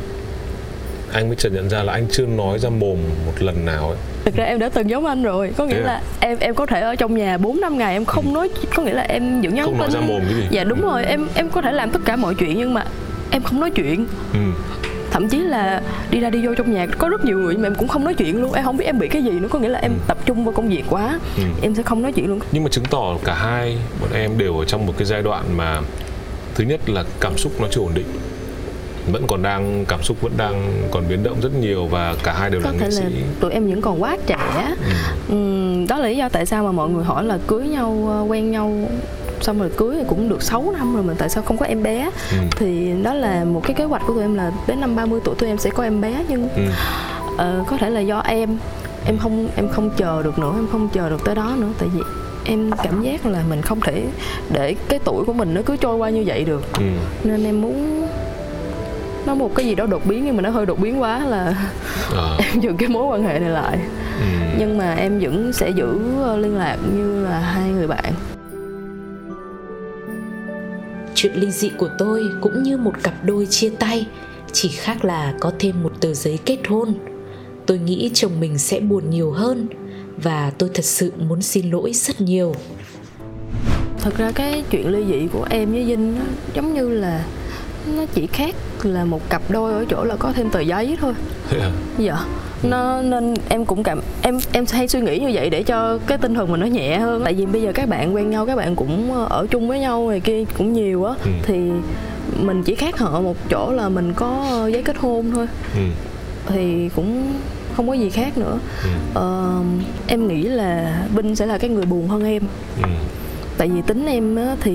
[1.13, 3.97] anh mới chợt nhận ra là anh chưa nói ra mồm một lần nào ấy
[4.25, 5.85] thực ra em đã từng giống anh rồi có nghĩa Thế à?
[5.87, 8.83] là em em có thể ở trong nhà 4 năm ngày em không nói có
[8.83, 10.47] nghĩa là em vẫn nhắn Không nói ra mồm cái gì.
[10.51, 12.85] dạ đúng rồi em em có thể làm tất cả mọi chuyện nhưng mà
[13.31, 14.39] em không nói chuyện ừ.
[15.13, 17.75] Thậm chí là đi ra đi vô trong nhà có rất nhiều người mà em
[17.75, 18.53] cũng không nói chuyện luôn.
[18.53, 20.53] Em không biết em bị cái gì nữa có nghĩa là em tập trung vào
[20.55, 21.21] công việc quá.
[21.37, 21.43] Ừ.
[21.63, 22.41] em sẽ không nói chuyện luôn.
[22.53, 25.45] Nhưng mà chứng tỏ cả hai bọn em đều ở trong một cái giai đoạn
[25.57, 25.81] mà
[26.55, 28.07] thứ nhất là cảm xúc nó chưa ổn định.
[29.13, 32.51] Vẫn còn đang cảm xúc vẫn đang còn biến động rất nhiều và cả hai
[32.51, 33.03] đều là có thể nghệ sĩ.
[33.03, 34.75] là tụi em vẫn còn quá trẻ.
[34.87, 34.93] Ừ.
[35.29, 38.21] Ừm, đó là lý do tại sao mà mọi người hỏi là cưới nhau ờ,
[38.29, 38.89] quen nhau
[39.43, 41.83] xong rồi cưới thì cũng được 6 năm rồi mà tại sao không có em
[41.83, 42.37] bé Ừ.
[42.57, 45.35] thì đó là một cái kế hoạch của tụi em là đến năm 30 tuổi
[45.35, 46.63] tụi em sẽ có em bé nhưng Ừ.
[47.39, 48.57] ờ, có thể là do em
[49.07, 51.89] em không em không chờ được nữa em không chờ được tới đó nữa tại
[51.95, 52.01] vì
[52.45, 54.05] em cảm giác là mình không thể
[54.53, 56.83] để cái tuổi của mình nó cứ trôi qua như vậy được Ừ.
[57.25, 58.07] nên em muốn
[59.27, 61.55] nó một cái gì đó đột biến nhưng mà nó hơi đột biến quá là
[62.17, 62.37] Ờ.
[62.53, 63.79] em dừng cái mối quan hệ này lại
[64.21, 64.27] Ừ.
[64.59, 68.13] nhưng mà em vẫn sẽ giữ ờ, liên lạc như là hai người bạn
[71.23, 74.07] Chuyện ly dị của tôi cũng như một cặp đôi chia tay
[74.53, 76.95] Chỉ khác là có thêm một tờ giấy kết hôn.
[77.67, 79.67] Tôi nghĩ chồng mình sẽ buồn nhiều hơn
[80.17, 82.55] Và tôi thật sự muốn xin lỗi rất nhiều.
[83.99, 87.25] Thật ra cái chuyện ly dị của em với Vinh nó giống như là
[87.97, 91.15] nó chỉ khác là một cặp đôi ở chỗ là có thêm tờ giấy thôi.
[91.51, 91.71] Thế à?
[91.99, 92.25] dạ
[92.63, 96.19] nó nên em cũng cảm em em hay suy nghĩ như vậy để cho cái
[96.19, 98.57] tinh thần mình nó nhẹ hơn tại vì bây giờ các bạn quen nhau các
[98.57, 101.31] bạn cũng ở chung với nhau này kia cũng nhiều á Ừ.
[101.43, 101.59] thì
[102.41, 105.81] mình chỉ khác họ một chỗ là mình có giấy kết hôn thôi ừ.
[106.47, 107.33] thì cũng
[107.77, 108.89] không có gì khác nữa Ừ.
[109.15, 109.53] ờ,
[110.07, 112.43] em nghĩ là Vinh sẽ là cái người buồn hơn em
[112.83, 112.89] Ừ.
[113.59, 114.75] tại vì tính em á, thì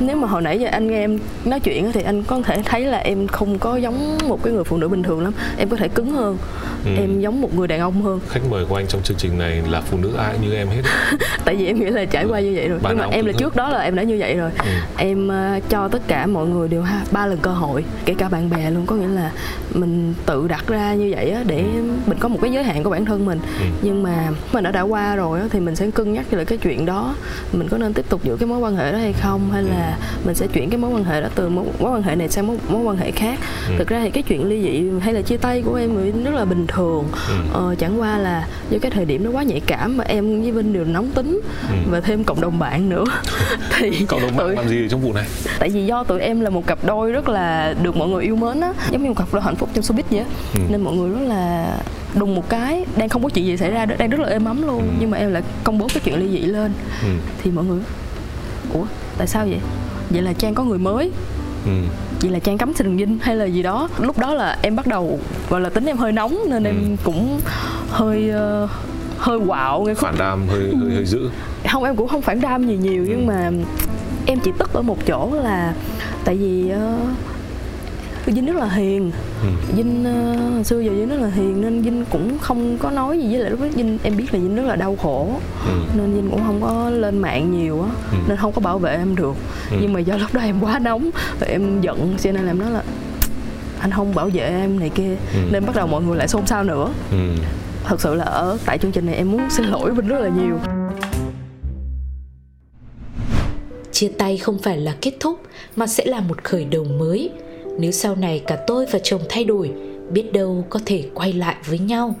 [0.00, 2.84] nếu mà hồi nãy giờ anh nghe em nói chuyện thì anh có thể thấy
[2.84, 5.32] là em không có giống một cái người phụ nữ bình thường lắm.
[5.58, 6.38] Em có thể cứng hơn.
[6.86, 6.92] Ừ.
[7.00, 8.20] em giống một người đàn ông hơn.
[8.28, 10.82] Khách mời của anh trong chương trình này là phụ nữ ai như em hết
[11.44, 12.78] tại vì em nghĩ là trải qua như vậy rồi.
[12.78, 14.50] Bạn nhưng mà em là trước đó là em đã như vậy rồi.
[14.58, 14.70] Ừ.
[14.96, 18.28] em ờ, cho tất cả mọi người đều ha ba lần cơ hội kể cả
[18.28, 18.86] bạn bè luôn.
[18.86, 19.30] Có nghĩa là
[19.74, 21.64] mình tự đặt ra như vậy á để
[22.06, 23.38] mình có một cái giới hạn của bản thân mình.
[23.60, 23.64] Ừ.
[23.82, 26.58] nhưng mà mình đã đã qua rồi á thì mình sẽ cân nhắc lại cái
[26.58, 27.14] chuyện đó.
[27.52, 29.50] Mình có nên tiếp tục giữ cái mối quan hệ đó hay không?
[29.52, 32.16] Hay là mình sẽ chuyển cái mối quan hệ đó từ mối, mối quan hệ
[32.16, 33.38] này sang mối, mối quan hệ khác?
[33.68, 33.74] Ừ.
[33.78, 36.44] thực ra thì cái chuyện ly dị hay là chia tay của em rất là
[36.44, 37.02] bình thường Ừ.
[37.52, 40.50] ờ, chẳng qua là do cái thời điểm nó quá nhạy cảm mà em với
[40.52, 41.74] Vinh đều nóng tính Ừ.
[41.90, 43.04] và thêm cộng đồng bạn nữa
[43.78, 45.24] thì cộng đồng mạng tụi- làm gì trong vụ này
[45.58, 48.36] tại vì do tụi em là một cặp đôi rất là được mọi người yêu
[48.36, 50.60] mến á giống như một cặp đôi hạnh phúc trong showbiz vậy á Ừ.
[50.70, 51.76] nên mọi người rất là
[52.14, 54.66] đùng một cái đang không có chuyện gì xảy ra đang rất là êm ấm
[54.66, 54.88] luôn Ừ.
[55.00, 57.08] nhưng mà em lại công bố cái chuyện ly dị lên ừ.
[57.42, 57.80] thì mọi người
[58.72, 58.84] ủa
[59.18, 59.58] tại sao vậy
[60.10, 61.10] vậy là trang có người mới
[61.66, 61.72] Ừ.
[62.20, 64.86] vậy là trang cấm sừng dinh hay là gì đó lúc đó là em bắt
[64.86, 65.18] đầu
[65.50, 66.68] gọi là tính em hơi nóng nên Ừ.
[66.68, 67.40] em cũng
[67.90, 68.68] hơi ờ,
[69.18, 71.30] hơi quạo nghe phản đam hơi hơi hơi dữ
[71.72, 73.06] không em cũng không phản đam gì nhiều Ừ.
[73.10, 73.50] nhưng mà
[74.26, 75.74] em chỉ tức ở một chỗ là
[76.24, 77.08] tại vì uh,
[78.26, 79.10] Vinh rất là hiền
[79.42, 79.48] ừ.
[79.76, 83.18] Vinh uh, hồi xưa giờ Vinh rất là hiền nên Vinh cũng không có nói
[83.18, 85.30] gì với lại lúc đó Vinh em biết là Vinh rất là đau khổ
[85.66, 85.72] Ừ.
[85.96, 88.16] nên Vinh cũng không có lên mạng nhiều á Ừ.
[88.28, 89.34] nên không có bảo vệ em được
[89.70, 89.76] Ừ.
[89.80, 91.10] nhưng mà do lúc đó em quá nóng
[91.40, 92.82] và em giận cho nên là em nói là
[93.80, 95.38] anh không bảo vệ em này kia Ừ.
[95.52, 97.16] nên bắt đầu mọi người lại xôn xao nữa Ừ.
[97.84, 100.28] thật sự là ở tại chương trình này em muốn xin lỗi Vinh rất là
[100.28, 100.58] nhiều
[103.92, 105.40] Chia tay không phải là kết thúc
[105.76, 107.30] mà sẽ là một khởi đầu mới.
[107.78, 109.70] Nếu sau này cả tôi và chồng thay đổi,
[110.10, 112.14] biết đâu có thể quay lại với nhau.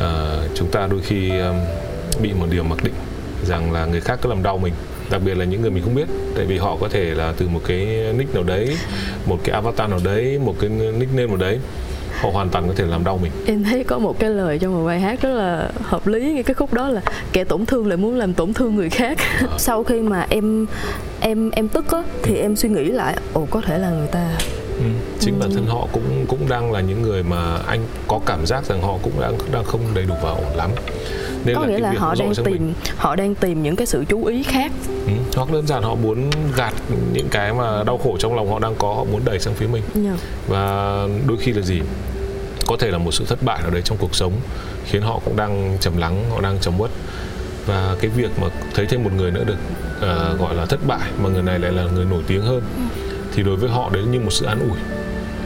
[0.00, 1.56] à, chúng ta đôi khi um,
[2.22, 2.94] bị một điều mặc định
[3.46, 4.72] rằng là người khác cứ làm đau mình
[5.10, 7.48] đặc biệt là những người mình không biết tại vì họ có thể là từ
[7.48, 7.86] một cái
[8.18, 8.76] nick nào đấy
[9.26, 11.58] một cái avatar nào đấy một cái nickname nào đấy
[12.20, 13.32] họ hoàn toàn có thể làm đau mình.
[13.46, 16.42] Em thấy có một cái lời trong một bài hát rất là hợp lý ngay
[16.42, 17.00] cái khúc đó là
[17.32, 19.18] kẻ tổn thương lại muốn làm tổn thương người khác.
[19.58, 20.66] Sau khi mà em
[21.20, 24.28] em em tức á thì em suy nghĩ lại ồ có thể là người ta
[24.80, 24.84] ừ.
[25.20, 28.64] chính bản thân họ cũng cũng đang là những người mà anh có cảm giác
[28.64, 30.70] rằng họ cũng đang đang không đầy đủ và ổn lắm.
[31.44, 33.76] Nên có là nghĩa cái là việc họ đang tìm mình, họ đang tìm những
[33.76, 34.72] cái sự chú ý khác.
[35.06, 35.12] Ừ.
[35.36, 36.74] hoặc đơn giản họ muốn gạt
[37.12, 39.66] những cái mà đau khổ trong lòng họ đang có họ muốn đẩy sang phía
[39.66, 39.82] mình.
[39.94, 40.16] Nha
[40.48, 41.80] và đôi khi là gì?
[42.66, 44.32] Có thể là một sự thất bại nào đấy trong cuộc sống
[44.84, 46.90] khiến họ cũng đang trầm lắng họ đang trầm uất.
[47.66, 49.56] Và cái việc mà thấy thêm một người nữa được
[50.00, 52.62] ờ, gọi là thất bại mà người này lại là người nổi tiếng hơn
[53.34, 54.78] thì đối với họ đấy như một sự an ủi.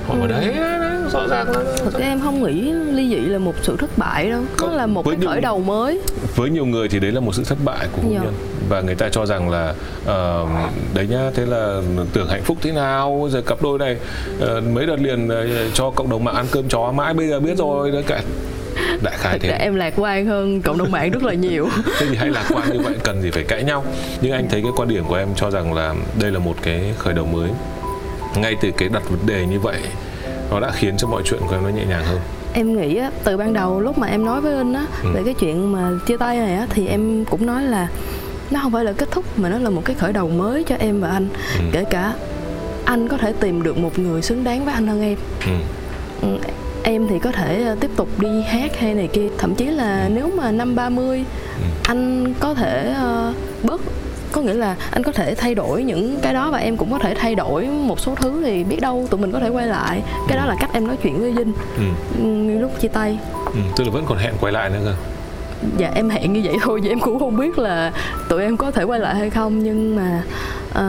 [0.08, 3.16] Họ bảo đấy, đấy, đấy rõ ràng là thực ra em không nghĩ ly dị
[3.20, 4.42] là một sự thất bại đâu.
[4.60, 6.00] Nó là một cái khởi đầu mới.
[6.36, 8.20] với nhiều người thì đấy là một sự thất bại của hôn Dạ.
[8.22, 8.34] nhân.
[8.68, 9.74] Và người ta cho rằng là
[10.06, 10.46] ờ,
[10.94, 11.80] đấy nhá thế là
[12.12, 13.96] tưởng hạnh phúc thế nào giờ cặp đôi này
[14.40, 17.40] ờ, mấy đợt liền ờ, cho cộng đồng mạng ăn cơm chó mãi bây giờ
[17.40, 18.20] biết rồi đấy cả
[19.02, 19.58] đại khái ra thế.
[19.58, 21.68] em lạc quan hơn cộng đồng mạng rất là nhiều.
[21.98, 23.84] Thế thì hay lạc quan như vậy cần gì phải cãi nhau.
[24.20, 26.94] Nhưng anh thấy cái quan điểm của em cho rằng là đây là một cái
[26.98, 27.50] khởi đầu mới
[28.36, 29.80] ngay từ cái đặt vấn đề như vậy
[30.50, 32.18] nó đã khiến cho mọi chuyện của em nó nhẹ nhàng hơn
[32.52, 35.08] em nghĩ á, từ ban đầu lúc mà em nói với anh á Ừ.
[35.14, 37.88] về cái chuyện mà chia tay này á thì em cũng nói là
[38.50, 40.76] nó không phải là kết thúc mà nó là một cái khởi đầu mới cho
[40.78, 41.64] em và anh Ừ.
[41.72, 42.12] kể cả
[42.84, 45.52] anh có thể tìm được một người xứng đáng với anh hơn em ừ.
[46.22, 46.38] Ừ,
[46.82, 50.08] em thì có thể ờ, tiếp tục đi hát hay này kia thậm chí là
[50.14, 51.24] nếu mà năm 30
[51.58, 51.62] Ừ.
[51.84, 53.80] anh có thể ờ, bớt
[54.34, 56.98] có nghĩa là anh có thể thay đổi những cái đó và em cũng có
[56.98, 60.02] thể thay đổi một số thứ thì biết đâu tụi mình có thể quay lại
[60.28, 61.82] cái đó là cách em nói chuyện với Vinh Ừ.
[62.18, 63.60] ừ, như lúc chia tay Ừ.
[63.76, 64.94] tức là vẫn còn hẹn quay lại nữa cơ
[65.78, 67.92] dạ em hẹn như vậy thôi chứ em cũng không biết là
[68.28, 70.22] tụi em có thể quay lại hay không nhưng mà
[70.72, 70.84] ờ,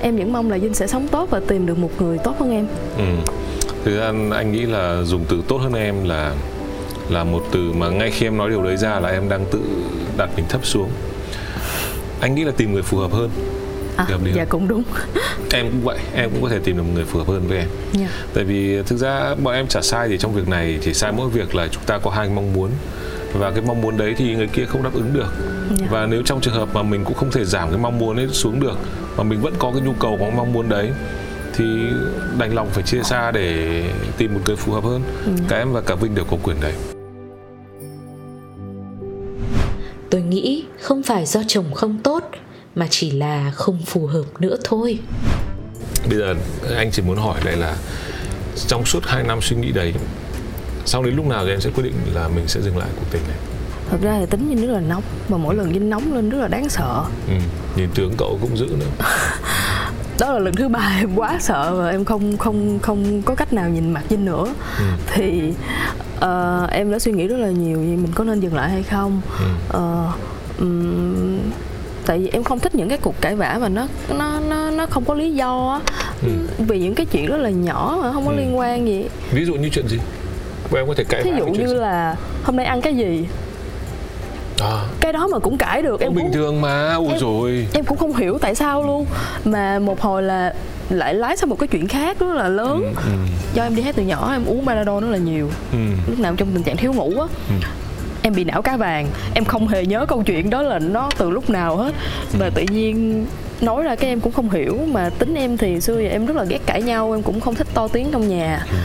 [0.00, 2.50] em vẫn mong là Vinh sẽ sống tốt và tìm được một người tốt hơn
[2.52, 2.66] em
[2.98, 3.04] Ừ.
[3.84, 6.32] Thực ra anh nghĩ là dùng từ tốt hơn em là
[7.08, 9.60] là một từ mà ngay khi em nói điều đấy ra là em đang tự
[10.16, 10.88] đặt mình thấp xuống.
[12.20, 13.30] Anh nghĩ là tìm người phù hợp hơn.
[13.96, 14.48] à, Hợp lý dạ hơn.
[14.48, 14.82] cũng đúng
[15.52, 17.58] Em cũng vậy, em cũng có thể tìm được một người phù hợp hơn với
[17.58, 17.68] em.
[17.92, 18.08] dạ.
[18.34, 21.28] Tại vì thực ra bọn em chả sai gì trong việc này, chỉ sai mỗi
[21.30, 22.70] việc là chúng ta có hai mong muốn
[23.34, 25.32] và cái mong muốn đấy thì người kia không đáp ứng được
[25.80, 25.86] Dạ.
[25.90, 28.28] và nếu trong trường hợp mà mình cũng không thể giảm cái mong muốn ấy
[28.32, 28.78] xuống được
[29.16, 30.90] mà mình vẫn có cái nhu cầu có cái mong muốn đấy
[31.56, 31.64] thì
[32.38, 33.82] đành lòng phải chia xa để
[34.18, 35.32] tìm một người phù hợp hơn ừ.
[35.48, 36.72] cả em và cả Vinh đều có quyền đấy
[40.10, 42.30] tôi nghĩ không phải do chồng không tốt
[42.74, 44.98] mà chỉ là không phù hợp nữa thôi.
[46.08, 46.34] Bây giờ
[46.76, 47.76] anh chỉ muốn hỏi lại là
[48.66, 49.94] trong suốt 2 năm suy nghĩ đấy
[50.84, 53.06] sau đến lúc nào thì em sẽ quyết định là mình sẽ dừng lại cuộc
[53.10, 53.36] tình này?
[53.90, 56.38] Thật ra thì tính như rất là nóng và mỗi lần Vinh nóng lên rất
[56.38, 57.04] là đáng sợ.
[57.28, 57.34] Ừ,
[57.76, 58.86] nhìn tướng cậu cũng dữ nữa.
[60.18, 63.52] Đó là lần thứ ba em quá sợ và em không không không có cách
[63.52, 64.54] nào nhìn mặt Vinh nữa.
[64.78, 64.84] Ừ.
[65.06, 65.52] thì
[66.24, 68.82] uh, em đã suy nghĩ rất là nhiều vì mình có nên dừng lại hay
[68.82, 69.20] không
[69.72, 69.78] ừ.
[70.58, 71.38] um,
[72.06, 73.86] tại vì em không thích những cái cuộc cãi vã mà nó
[74.18, 76.28] nó nó nó không có lý do á ừ.
[76.58, 78.36] vì những cái chuyện rất là nhỏ mà không có ừ.
[78.36, 79.98] liên quan gì ví dụ như chuyện gì
[80.76, 81.74] em có thể cãi ví dụ như gì?
[81.74, 83.26] là hôm nay ăn cái gì
[84.60, 84.84] à.
[85.00, 87.84] cái đó mà cũng cãi được em bình cũng, thường mà ôi em, rồi em
[87.84, 89.06] cũng không hiểu tại sao luôn
[89.44, 90.54] mà một hồi là
[90.90, 93.18] lại lái sang một cái chuyện khác rất là lớn ừ, ừ.
[93.54, 95.78] do em đi hát từ nhỏ em uống panadol rất là nhiều ừ.
[96.06, 97.54] lúc nào trong tình trạng thiếu ngủ á ừ.
[98.22, 101.30] em bị não cá vàng em không hề nhớ câu chuyện đó là nó từ
[101.30, 101.92] lúc nào hết
[102.38, 102.52] và ừ.
[102.54, 103.26] tự nhiên
[103.60, 106.36] nói ra cái em cũng không hiểu mà tính em thì xưa giờ em rất
[106.36, 108.76] là ghét cãi nhau em cũng không thích to tiếng trong nhà ừ.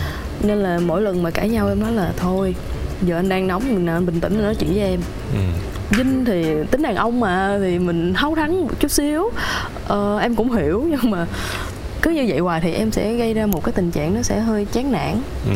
[0.47, 2.55] nên là mỗi lần mà cãi nhau em nói là thôi
[3.01, 4.99] giờ anh đang nóng mình anh bình tĩnh nói chuyện với em
[5.34, 5.39] ừ.
[5.97, 9.29] Vinh thì tính đàn ông mà thì mình háo thắng một chút xíu
[9.88, 11.25] ờ, em cũng hiểu nhưng mà
[12.01, 14.39] cứ như vậy hoài thì em sẽ gây ra một cái tình trạng nó sẽ
[14.39, 15.56] hơi chán nản ừ.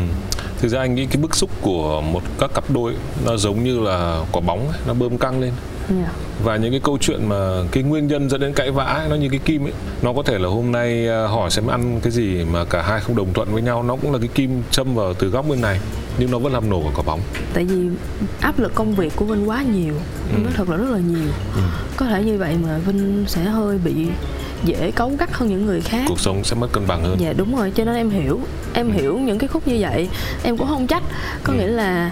[0.57, 2.93] thực ra anh nghĩ cái bức xúc của một các cặp đôi
[3.25, 5.51] nó giống như là quả bóng nó bơm căng lên
[5.89, 6.01] yeah.
[6.01, 6.11] Dạ.
[6.43, 9.29] và những cái câu chuyện mà cái nguyên nhân dẫn đến cãi vã nó như
[9.29, 12.45] cái kim ấy nó có thể là hôm nay à, hỏi xem ăn cái gì
[12.51, 15.13] mà cả hai không đồng thuận với nhau nó cũng là cái kim châm vào
[15.13, 15.79] từ góc bên này
[16.19, 17.19] nhưng nó vẫn làm nổ quả bóng
[17.53, 17.89] tại vì
[18.41, 19.93] áp lực công việc của vinh quá nhiều
[20.33, 20.37] ừ.
[20.43, 21.61] nói thật là rất là nhiều ừ.
[21.97, 24.07] có thể như vậy mà vinh sẽ hơi bị
[24.63, 27.33] dễ cấu gắt hơn những người khác cuộc sống sẽ mất cân bằng hơn dạ
[27.33, 28.39] đúng rồi cho nên em hiểu
[28.73, 28.93] em ừ.
[28.93, 30.09] hiểu những cái khúc như vậy
[30.43, 31.03] em cũng không trách
[31.43, 31.59] có ừ.
[31.59, 32.11] nghĩa là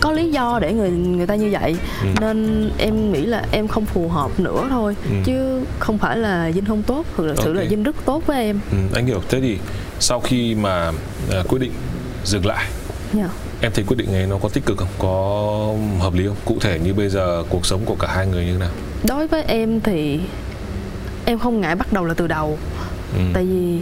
[0.00, 2.08] có lý do để người người ta như vậy ừ.
[2.20, 5.16] nên em nghĩ là em không phù hợp nữa thôi ừ.
[5.24, 7.64] chứ không phải là dinh không tốt thực sự okay.
[7.64, 9.58] là dinh rất tốt với em ừ, anh hiểu thế thì
[10.00, 10.88] sau khi mà
[11.40, 11.72] uh, quyết định
[12.24, 12.66] dừng lại
[13.16, 13.30] yeah.
[13.60, 14.88] Em thấy quyết định này nó có tích cực không?
[14.98, 16.36] Có hợp lý không?
[16.44, 18.70] Cụ thể như bây giờ cuộc sống của cả hai người như thế nào?
[19.08, 20.20] Đối với em thì
[21.24, 22.58] em không ngại bắt đầu là từ đầu.
[23.14, 23.20] Ừ.
[23.34, 23.80] tại vì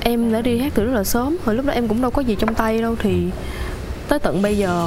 [0.00, 2.22] em đã đi hát từ rất là sớm hồi lúc đó em cũng đâu có
[2.22, 3.30] gì trong tay đâu thì
[4.08, 4.86] tới tận bây giờ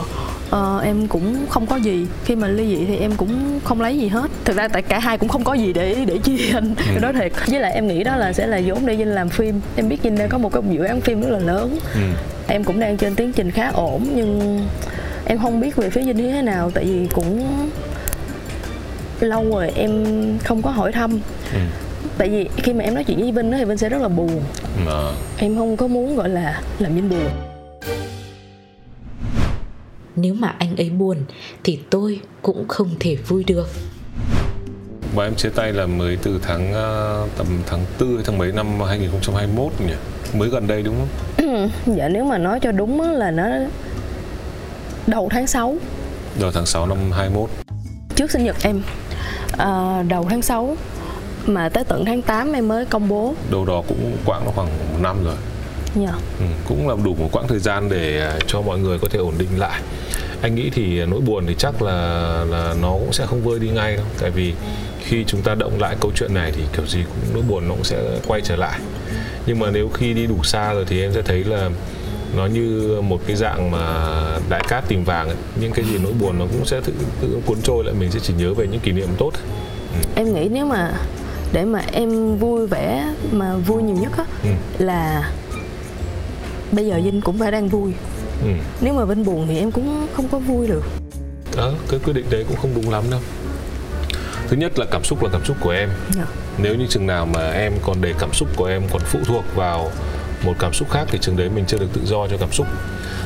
[0.49, 2.06] uh, em cũng không có gì.
[2.25, 4.32] Khi mà ly dị thì em cũng không lấy gì hết.
[4.45, 6.99] Thực ra tại cả hai cũng không có gì để để chia anh ừ.
[7.02, 7.32] nói thiệt.
[7.47, 9.62] Với lại em nghĩ đó là sẽ là vốn để Vinh làm phim.
[9.75, 11.80] Em biết Vinh đang có một cái dự án phim rất là lớn.
[11.93, 12.02] Ừ.
[12.50, 14.62] em cũng đang trên tiến trình khá ổn nhưng
[15.26, 17.48] em không biết về phía Vinh như thế nào tại vì cũng
[19.20, 20.04] lâu rồi em
[20.44, 21.20] không có hỏi thăm.
[21.54, 21.60] Ừ.
[22.18, 24.08] tại vì khi mà em nói chuyện với Vinh đó, thì Vinh sẽ rất là
[24.08, 24.42] buồn.
[24.88, 25.12] À.
[25.38, 27.30] em không có muốn gọi là làm Vinh buồn.
[30.16, 31.18] Nếu mà anh ấy buồn
[31.64, 33.70] thì tôi cũng không thể vui được.
[35.16, 38.68] Và em chia tay là mới từ tháng ờ, tầm tháng 4 tháng mấy năm
[38.88, 39.94] 2021 nhỉ?
[40.34, 41.29] Mới gần đây đúng không
[41.86, 43.48] dạ nếu mà nói cho đúng là nó
[45.08, 45.78] đầu tháng 6
[46.39, 47.50] đầu tháng 6 năm 21
[48.19, 48.82] trước sinh nhật em.
[49.58, 50.78] À, đầu tháng 6
[51.45, 53.34] mà tới tận tháng 8 em mới công bố.
[53.52, 55.36] Đâu đó cũng quãng khoảng một năm rồi.
[55.95, 56.10] Yeah.
[56.10, 56.17] Dạ.
[56.39, 59.19] ừ, cũng là đủ một quãng thời gian để à, cho mọi người có thể
[59.19, 59.82] ổn định lại.
[60.41, 61.93] Anh nghĩ thì nỗi buồn thì chắc là
[62.50, 64.06] là nó cũng sẽ không vơi đi ngay đâu.
[64.22, 64.54] Tại vì
[65.04, 67.74] khi chúng ta động lại câu chuyện này thì kiểu gì cũng nỗi buồn nó
[67.74, 68.80] cũng sẽ quay trở lại
[69.50, 71.70] nhưng mà nếu khi đi đủ xa rồi thì em sẽ thấy là
[72.36, 73.82] nó như một cái dạng mà
[74.50, 75.38] đại cát tìm vàng ấy.
[75.62, 78.20] những cái gì nỗi buồn nó cũng sẽ tự, tự cuốn trôi lại mình sẽ
[78.20, 79.32] chỉ nhớ về những kỷ niệm tốt
[79.94, 80.10] ừ.
[80.16, 80.94] em nghĩ nếu mà
[81.54, 84.50] để mà em vui vẻ mà vui nhiều nhất á ừ.
[84.80, 85.32] là
[86.72, 87.94] bây giờ Vinh cũng phải đang vui
[88.44, 88.50] ừ.
[88.82, 90.84] nếu mà Vinh buồn thì em cũng không có vui được
[91.58, 93.20] đó cái quyết định đấy cũng không đúng lắm đâu
[94.50, 96.00] thứ nhất là cảm xúc là cảm xúc của em yeah.
[96.16, 96.26] Dạ.
[96.58, 99.44] nếu như chừng nào mà em còn để cảm xúc của em còn phụ thuộc
[99.56, 99.92] vào
[100.44, 102.68] một cảm xúc khác thì chừng đấy mình chưa được tự do cho cảm xúc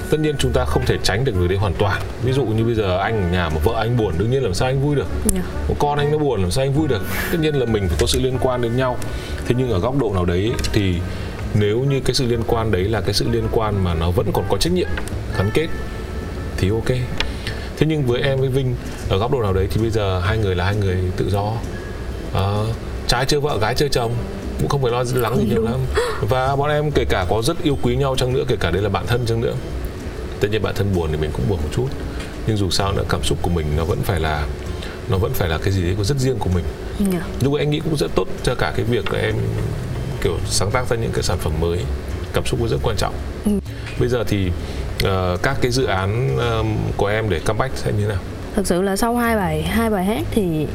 [0.10, 2.64] tất nhiên chúng ta không thể tránh được người đấy hoàn toàn ví dụ như
[2.64, 4.96] bây giờ anh ở nhà mà vợ anh buồn đương nhiên làm sao anh vui
[4.96, 5.36] được yeah.
[5.36, 5.66] Dạ.
[5.68, 7.98] một con anh nó buồn làm sao anh vui được tất nhiên là mình phải
[8.02, 8.98] có sự liên quan đến nhau
[9.48, 10.96] thế nhưng ở góc độ nào đấy thì
[11.54, 14.32] nếu như cái sự liên quan đấy là cái sự liên quan mà nó vẫn
[14.34, 14.90] còn có trách nhiệm
[15.38, 15.68] gắn kết
[16.58, 16.90] thì ok
[17.78, 18.76] thế nhưng với em với vinh
[19.10, 21.54] ở góc độ nào đấy thì bây giờ hai người là hai người tự do.
[22.34, 22.44] À,
[23.08, 24.16] trái chưa vợ gái chưa chồng
[24.60, 25.80] cũng không phải lo lắng gì nhiều lắm.
[26.22, 28.82] Và bọn em kể cả có rất yêu quý nhau chăng nữa kể cả đây
[28.82, 29.54] là bạn thân chăng nữa.
[30.40, 31.88] Tất nhiên bạn thân buồn thì mình cũng buồn một chút.
[32.48, 34.48] Nhưng dù sao nữa cảm xúc của mình nó vẫn phải là
[35.10, 36.66] nó vẫn phải là cái gì đấy có rất riêng của mình.
[37.00, 37.14] Yeah.
[37.14, 37.20] Dạ.
[37.42, 39.36] lúc anh nghĩ cũng rất tốt cho cả cái việc là em
[40.22, 41.80] kiểu sáng tác ra những cái sản phẩm mới.
[42.34, 43.14] Cảm xúc rất quan trọng.
[43.46, 43.52] Ừ.
[44.00, 44.52] bây giờ thì
[45.08, 48.22] uh, các cái dự án uh, của em để comeback sẽ như thế nào
[48.56, 50.68] thật sự là sau hai bài hai bài hát thì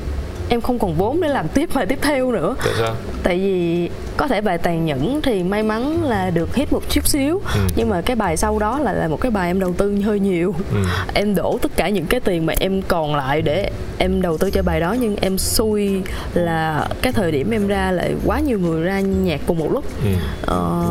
[0.49, 3.91] em không còn vốn để làm tiếp bài tiếp theo nữa tại sao tại vì
[4.17, 7.61] có thể bài tàn nhẫn thì may mắn là được hit một chút xíu ừ.
[7.77, 10.21] nhưng mà cái bài sau đó là là một cái bài em đầu tư hơi
[10.21, 10.77] nhiều ừ.
[11.14, 14.51] em đổ tất cả những cái tiền mà em còn lại để em đầu tư
[14.51, 16.03] cho bài đó nhưng em xui
[16.35, 19.85] là cái thời điểm em ra lại quá nhiều người ra nhạc cùng một lúc
[20.05, 20.11] ừ.
[20.47, 20.85] ờ,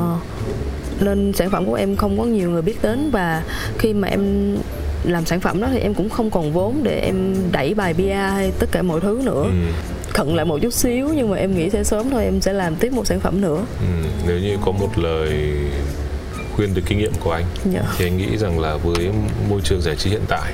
[1.02, 3.44] nên sản phẩm của em không có nhiều người biết đến và
[3.78, 4.56] khi mà em
[5.04, 8.14] làm sản phẩm đó thì em cũng không còn vốn để em đẩy bài bia
[8.14, 9.72] hay tất cả mọi thứ nữa ừ.
[10.14, 12.76] khận lại một chút xíu nhưng mà em nghĩ sẽ sớm thôi em sẽ làm
[12.76, 14.10] tiếp một sản phẩm nữa ừ.
[14.28, 15.54] nếu như có một lời
[16.56, 17.82] khuyên từ kinh nghiệm của anh dạ.
[17.98, 19.10] thì anh nghĩ rằng là với
[19.50, 20.54] môi trường giải trí hiện tại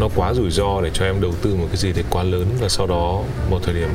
[0.00, 2.46] nó quá rủi ro để cho em đầu tư một cái gì đấy quá lớn
[2.60, 3.88] và sau đó một thời điểm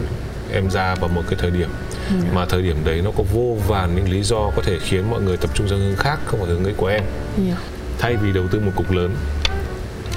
[0.54, 1.69] em ra vào một cái thời điểm
[2.10, 2.15] ừ.
[2.34, 5.22] mà thời điểm đấy nó có vô vàn những lý do có thể khiến mọi
[5.22, 7.48] người tập trung sang hướng khác không phải hướng ấy của em yeah.
[7.50, 7.58] Dạ.
[8.00, 9.15] thay vì đầu tư một cục lớn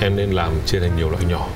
[0.00, 1.48] em nên làm chia thành nhiều loại nhỏ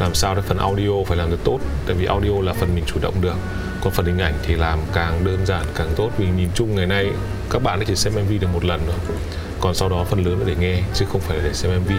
[0.00, 2.84] làm sao để phần audio phải làm được tốt tại vì audio là phần mình
[2.86, 3.36] chủ động được
[3.80, 6.86] còn phần hình ảnh thì làm càng đơn giản càng tốt vì nhìn chung ngày
[6.86, 7.10] nay
[7.50, 9.16] các bạn chỉ xem mv được một lần thôi
[9.64, 11.92] còn sau đó phần lớn là để nghe chứ không phải là để xem mv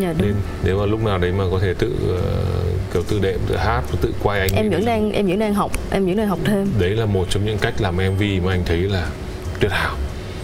[0.00, 3.40] dạ, nên nếu mà lúc nào đấy mà có thể tự uh, kiểu tự đệm
[3.48, 6.28] tự hát tự quay anh em vẫn đang em vẫn đang học em vẫn đang
[6.28, 6.72] học thêm.
[6.78, 9.06] Đấy là một trong những cách làm mv mà anh thấy là
[9.60, 9.96] tuyệt hảo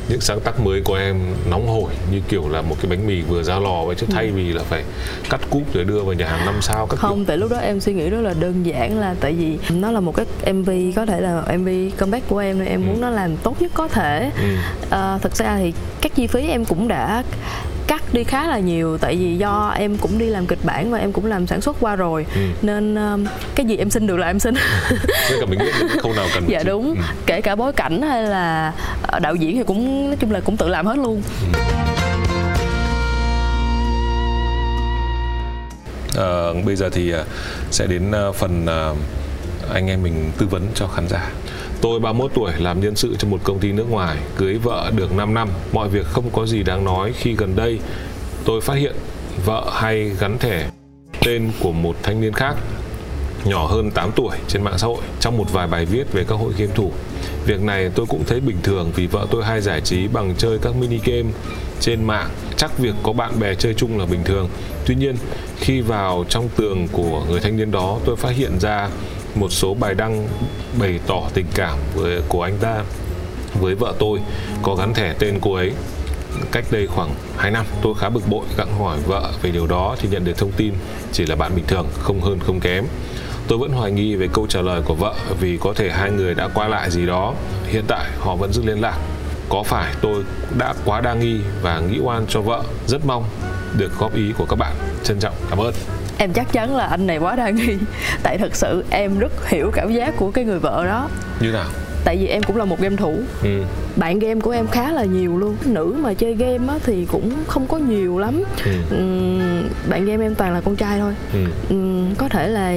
[0.09, 3.23] những sáng tác mới của em nóng hổi như kiểu là một cái bánh mì
[3.23, 4.85] vừa ra lò vậy chứ thay vì là phải
[5.31, 7.25] cắt cúp rồi đưa vào nhà hàng năm sao các không kiểu.
[7.27, 10.01] tại lúc đó em suy nghĩ rất là đơn giản là tại vì nó là
[10.01, 12.87] một cái mv có thể là mv comeback của em nên em ừ.
[12.87, 14.57] muốn nó làm tốt nhất có thể ừ.
[14.91, 17.25] à, thật ra thì các chi phí em cũng đã
[17.87, 20.99] cắt đi khá là nhiều tại vì do em cũng đi làm kịch bản và
[20.99, 22.41] em cũng làm sản xuất qua rồi ừ.
[22.63, 24.55] nên um, cái gì em xin được là em xin
[25.41, 27.03] cả mình biết không nào cần dạ đúng ừ.
[27.27, 30.57] kể cả bối cảnh hay là ờ, đạo diễn thì cũng nói chung là cũng
[30.57, 31.61] tự làm hết luôn ừ.
[36.17, 37.13] À, bây giờ thì
[37.71, 38.67] sẽ đến phần
[39.73, 41.31] anh em mình tư vấn cho khán giả
[41.85, 45.13] Tôi 31 tuổi làm nhân sự cho một công ty nước ngoài, cưới vợ được
[45.13, 47.79] 5 năm, mọi việc không có gì đáng nói khi gần đây
[48.45, 48.95] tôi phát hiện
[49.45, 50.71] vợ hay gắn thẻ
[51.21, 52.55] tên của một thanh niên khác
[53.45, 56.35] nhỏ hơn 8 tuổi trên mạng xã hội trong một vài bài viết về các
[56.35, 56.93] hội game thủ.
[57.47, 60.59] Việc này tôi cũng thấy bình thường vì vợ tôi hay giải trí bằng chơi
[60.59, 61.31] các mini game
[61.81, 62.29] trên mạng.
[62.57, 64.49] Chắc việc có bạn bè chơi chung là bình thường.
[64.87, 65.17] Tuy nhiên,
[65.59, 68.89] khi vào trong tường của người thanh niên đó, tôi phát hiện ra
[69.35, 70.29] một số bài đăng
[70.79, 72.83] bày tỏ tình cảm với, của anh ta,
[73.61, 74.21] với vợ tôi,
[74.63, 75.73] có gắn thẻ tên cô ấy
[76.53, 77.67] cách đây khoảng 2 năm.
[77.83, 80.75] Tôi khá bực bội, gặng hỏi vợ về điều đó thì nhận được thông tin
[81.13, 82.85] chỉ là bạn bình thường, không hơn không kém.
[83.49, 86.35] Tôi vẫn hoài nghi về câu trả lời của vợ vì có thể hai người
[86.35, 87.35] đã qua lại gì đó.
[87.67, 88.99] Hiện tại họ vẫn giữ liên lạc.
[89.49, 90.23] Có phải tôi
[90.59, 92.63] đã quá đa nghi và nghĩ oan cho vợ?
[92.87, 93.25] Rất mong
[93.79, 94.75] được góp ý của các bạn.
[95.05, 95.35] Trân trọng.
[95.51, 95.75] Cảm ơn
[96.19, 97.77] em chắc chắn là anh này quá đa nghi
[98.23, 101.09] tại thật sự em rất hiểu cảm giác của cái người vợ đó
[101.41, 101.67] như nào
[102.05, 103.63] tại vì em cũng là một game thủ ừ.
[103.97, 107.33] bạn game của em khá là nhiều luôn nữ mà chơi game á, thì cũng
[107.47, 109.01] không có nhiều lắm ừ.
[109.89, 111.75] bạn game em toàn là con trai thôi ừ.
[111.75, 112.75] uhm, có thể là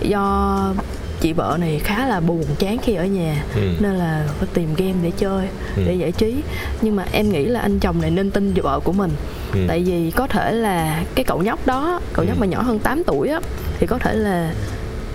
[0.00, 0.74] do
[1.20, 3.60] chị vợ này khá là buồn chán khi ở nhà ừ.
[3.80, 5.82] nên là phải tìm game để chơi ừ.
[5.86, 6.34] để giải trí
[6.82, 9.10] nhưng mà em nghĩ là anh chồng này nên tin vợ của mình
[9.56, 9.64] ừ.
[9.68, 12.28] tại vì có thể là cái cậu nhóc đó cậu ừ.
[12.28, 13.40] nhóc mà nhỏ hơn 8 tuổi á
[13.78, 14.52] thì có thể là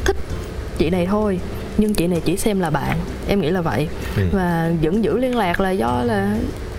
[0.05, 0.17] thích
[0.77, 1.39] chị này thôi
[1.77, 4.23] nhưng chị này chỉ xem là bạn em nghĩ là vậy ừ.
[4.31, 6.35] và vẫn giữ liên lạc là do là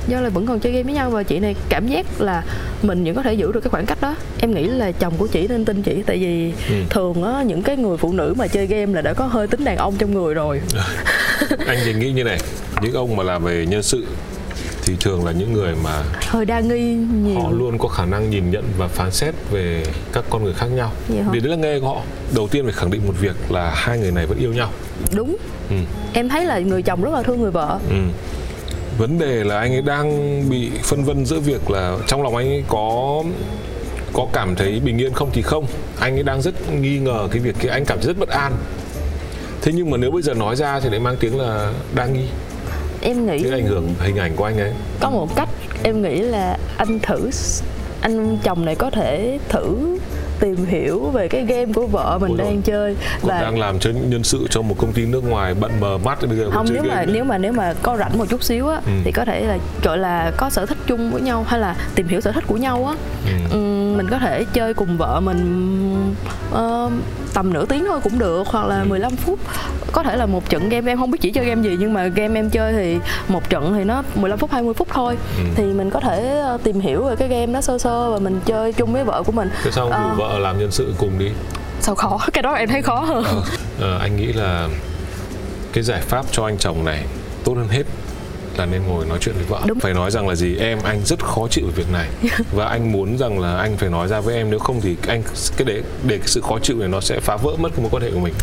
[0.09, 2.45] do là vẫn còn chơi game với nhau và chị này cảm giác là
[2.83, 5.27] mình vẫn có thể giữ được cái khoảng cách đó em nghĩ là chồng của
[5.27, 6.75] chị nên tin chị tại vì ừ.
[6.91, 9.65] thường á những cái người phụ nữ mà chơi game là đã có hơi tính
[9.65, 10.61] đàn ông trong người rồi
[11.67, 12.39] anh thì nghĩ như này
[12.83, 14.07] những ông mà làm về nhân sự
[14.93, 17.41] thì thường là những người mà hơi đa nghi nhiều.
[17.41, 20.67] họ luôn có khả năng nhìn nhận và phán xét về các con người khác
[20.67, 20.93] nhau.
[21.09, 22.03] Vì đấy là nghề của họ.
[22.35, 24.71] Đầu tiên phải khẳng định một việc là hai người này vẫn yêu nhau.
[25.13, 25.37] Đúng.
[25.71, 25.77] Ừ.
[26.13, 27.79] em thấy là người chồng rất là thương người vợ.
[27.89, 27.97] Ừ.
[28.99, 32.49] Vấn đề là anh ấy đang bị phân vân giữa việc là trong lòng anh
[32.49, 33.23] ấy có
[34.13, 35.67] có cảm thấy bình yên không thì không.
[35.99, 37.69] Anh ấy đang rất nghi ngờ cái việc kia.
[37.69, 38.53] Anh cảm thấy rất bất an.
[39.63, 42.27] Thế nhưng mà nếu bây giờ nói ra thì lại mang tiếng là đang nghi
[43.03, 45.49] em nghĩ cái ảnh hưởng hình ảnh của anh ấy có một cách
[45.83, 47.31] em nghĩ là anh thử
[48.01, 49.99] anh chồng này có thể thử
[50.41, 52.63] tìm hiểu về cái game của vợ mình Ôi đang rồi.
[52.65, 55.99] chơi và đang làm cho nhân sự cho một công ty nước ngoài bận mờ
[55.99, 58.69] mắt bây giờ không nếu mà nếu mà nếu mà có rảnh một chút xíu
[58.69, 58.93] á ừ.
[59.05, 62.09] thì có thể là gọi là có sở thích chung với nhau hay là tìm
[62.09, 62.95] hiểu sở thích của nhau á
[63.27, 63.33] ừ.
[63.51, 63.59] Ừ,
[63.97, 66.15] mình có thể chơi cùng vợ mình
[66.55, 66.93] uh,
[67.35, 69.39] tầm nửa tiếng thôi cũng được hoặc là 15 phút.
[69.93, 72.07] Có thể là một trận game em không biết chỉ chơi game gì nhưng mà
[72.07, 75.17] game em chơi thì một trận thì nó 15 phút 20 phút thôi.
[75.39, 75.45] Ừ.
[75.55, 78.41] thì mình có thể ờ, tìm hiểu về cái game đó sơ sơ và mình
[78.45, 79.51] chơi chung với vợ của mình.
[79.65, 81.31] Thế sao không rủ uh, vợ làm nhân sự cùng đi?
[81.81, 82.19] Sao khó?
[82.33, 83.25] Cái đó em thấy khó hơn.
[83.25, 83.43] Ờ,
[83.81, 84.69] ờ, anh nghĩ là
[85.73, 87.05] cái giải pháp cho anh chồng này
[87.45, 87.83] tốt hơn hết
[88.59, 89.61] là nên ngồi nói chuyện với vợ.
[89.67, 89.81] Đúng.
[89.81, 90.57] phải nói rằng là gì?
[90.57, 92.09] Em anh rất khó chịu về việc này.
[92.53, 95.23] Và anh muốn rằng là anh phải nói ra với em nếu không thì anh
[95.57, 97.91] cái để để cái sự khó chịu này nó sẽ phá vỡ mất cái mối
[97.91, 98.35] quan hệ của mình.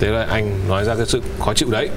[0.00, 1.88] Thế là anh nói ra cái sự khó chịu đấy.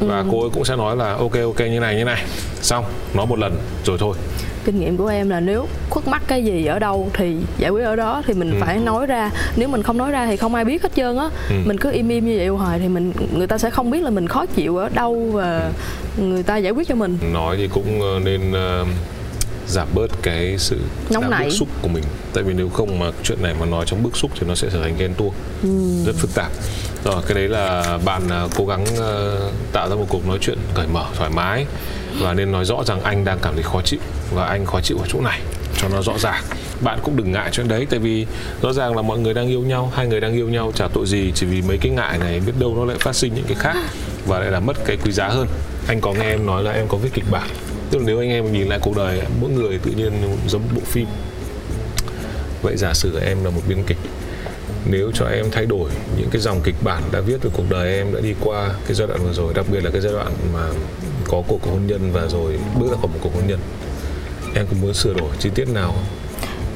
[0.00, 0.24] Và ừ.
[0.30, 2.24] cô ấy cũng sẽ nói là ok ok như này như này.
[2.62, 2.84] Xong
[3.14, 4.16] nói một lần rồi thôi
[4.64, 7.84] kinh nghiệm của em là nếu khuất mắc cái gì ở đâu thì giải quyết
[7.84, 8.56] ở đó thì mình ừ.
[8.60, 11.28] phải nói ra nếu mình không nói ra thì không ai biết hết trơn á
[11.48, 11.54] ừ.
[11.64, 14.10] mình cứ im im như vậy hoài thì mình người ta sẽ không biết là
[14.10, 15.72] mình khó chịu ở đâu và
[16.18, 16.22] ừ.
[16.22, 18.88] người ta giải quyết cho mình nói thì cũng ờ, nên uh,
[19.70, 20.78] giảm bớt cái sự
[21.10, 21.44] nóng nảy.
[21.44, 22.04] bức xúc của mình.
[22.34, 24.68] Tại vì nếu không mà chuyện này mà nói trong bức xúc thì nó sẽ
[24.72, 25.34] trở thành ghen tuông.
[25.62, 25.68] Ừ.
[26.06, 26.52] rất phức tạp.
[27.04, 30.58] Rồi cái đấy là bạn uh, cố gắng uh, tạo ra một cuộc nói chuyện
[30.74, 31.66] cởi mở thoải mái
[32.20, 34.00] và nên nói rõ rằng anh đang cảm thấy khó chịu
[34.34, 35.40] và anh khó chịu ở chỗ này
[35.80, 36.42] cho nó rõ ràng.
[36.80, 38.26] Bạn cũng đừng ngại chuyện đấy tại vì
[38.62, 41.06] rõ ràng là mọi người đang yêu nhau hai người đang yêu nhau chả tội
[41.06, 43.56] gì chỉ vì mấy cái ngại này biết đâu nó lại phát sinh những cái
[43.58, 43.76] khác
[44.26, 45.46] và lại là mất cái quý giá hơn.
[45.88, 47.48] Anh có nghe em nói là em có viết kịch bản
[47.90, 50.12] tức là nếu anh em nhìn lại cuộc đời mỗi người tự nhiên
[50.48, 51.06] giống bộ phim.
[52.62, 53.98] Vậy giả sử em là một biên kịch
[54.90, 57.96] nếu cho em thay đổi những cái dòng kịch bản đã viết về cuộc đời
[57.96, 60.32] em đã đi qua cái giai đoạn vừa rồi đặc biệt là cái giai đoạn
[60.54, 60.68] mà
[61.28, 63.58] có cuộc hôn nhân và rồi bước ra khỏi một cuộc hôn nhân
[64.54, 66.04] em có muốn sửa đổi chi tiết nào không?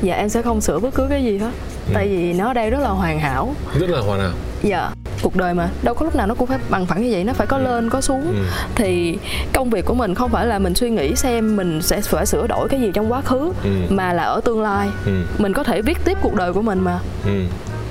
[0.03, 1.51] Dạ em sẽ không sửa bất cứ cái gì hết.
[1.87, 1.93] Ừ.
[1.95, 3.55] Tại vì nó đây rất là hoàn hảo.
[3.81, 4.33] Rất là hoàn hảo.
[4.62, 4.91] Dạ
[5.25, 7.33] cuộc đời mà đâu có lúc nào nó cũng phải bằng phẳng như vậy nó
[7.33, 7.62] phải có ừ.
[7.62, 8.45] lên có xuống ừ.
[8.75, 9.18] thì
[9.53, 12.47] công việc của mình không phải là mình suy nghĩ xem mình sẽ phải sửa
[12.47, 13.70] đổi cái gì trong quá khứ ừ.
[13.89, 15.12] mà là ở tương lai ừ.
[15.39, 17.45] mình có thể viết tiếp cuộc đời của mình mà ừ.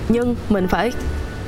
[0.10, 0.92] nhưng mình phải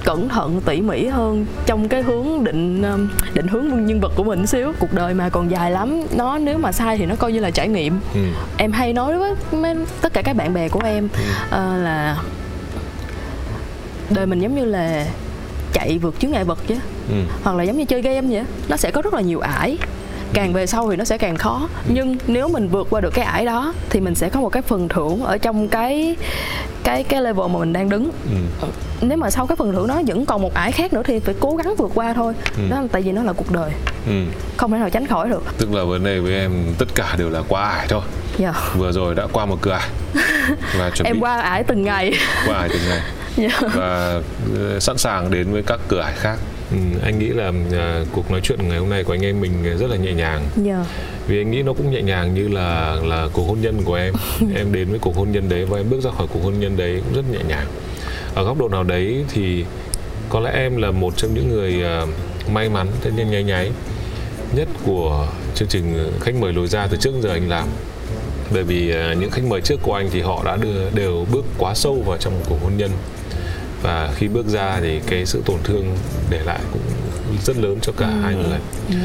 [0.03, 4.23] cẩn thận tỉ mỉ hơn trong cái hướng định um, định hướng nhân vật của
[4.23, 7.31] mình xíu cuộc đời mà còn dài lắm nó nếu mà sai thì nó coi
[7.31, 8.19] như là trải nghiệm ừ.
[8.57, 11.23] em hay nói với mấy, tất cả các bạn bè của em ừ.
[11.47, 12.17] uh, là
[14.09, 15.05] đời mình giống như là
[15.75, 16.75] chạy vượt chướng ngại vật chứ
[17.09, 17.15] ừ.
[17.43, 19.77] hoặc là giống như chơi game vậy nó sẽ có rất là nhiều ải
[20.33, 23.25] càng về sau thì nó sẽ càng khó nhưng nếu mình vượt qua được cái
[23.25, 26.15] ải đó thì mình sẽ có một cái phần thưởng ở trong cái
[26.83, 28.11] cái cái level mà mình đang đứng
[28.61, 28.67] ừ.
[29.01, 31.35] nếu mà sau cái phần thưởng đó vẫn còn một ải khác nữa thì phải
[31.39, 32.63] cố gắng vượt qua thôi ừ.
[32.69, 33.71] đó tại vì nó là cuộc đời
[34.07, 34.23] ừ.
[34.57, 37.29] không thể nào tránh khỏi được tức là vấn đề với em tất cả đều
[37.29, 38.01] là qua ải thôi
[38.39, 38.55] yeah.
[38.55, 38.71] Dạ.
[38.75, 39.89] vừa rồi đã qua một cửa ải
[40.77, 41.19] và chuẩn em bị...
[41.19, 42.13] qua ải từng ngày
[42.47, 43.01] qua ải từng ngày
[43.37, 43.63] yeah.
[43.75, 44.21] Và
[44.55, 46.37] ờ, sẵn sàng đến với các cửa ải khác.
[46.71, 49.77] Ừ, anh nghĩ là uh, cuộc nói chuyện ngày hôm nay của anh em mình
[49.79, 50.41] rất là nhẹ nhàng.
[50.65, 50.85] Yeah.
[51.27, 54.13] Vì anh nghĩ nó cũng nhẹ nhàng như là là cuộc hôn nhân của em.
[54.55, 56.77] Em đến với cuộc hôn nhân đấy và em bước ra khỏi cuộc hôn nhân
[56.77, 57.67] đấy cũng rất nhẹ nhàng.
[58.35, 59.65] Ở góc độ nào đấy thì
[60.29, 62.09] có lẽ em là một trong những người uh,
[62.49, 63.71] may mắn tất nhiên nháy nháy
[64.55, 67.67] nhất của chương trình khách mời lối ra từ trước giờ anh làm.
[68.53, 71.45] Bởi vì uh, những khách mời trước của anh thì họ đã đưa đều bước
[71.57, 72.91] quá sâu vào trong một cuộc hôn nhân
[73.85, 75.97] và khi bước ra thì cái sự tổn thương
[76.29, 76.81] để lại cũng
[77.45, 78.21] rất lớn cho cả ừ.
[78.21, 78.59] hai người
[78.89, 78.95] ừ.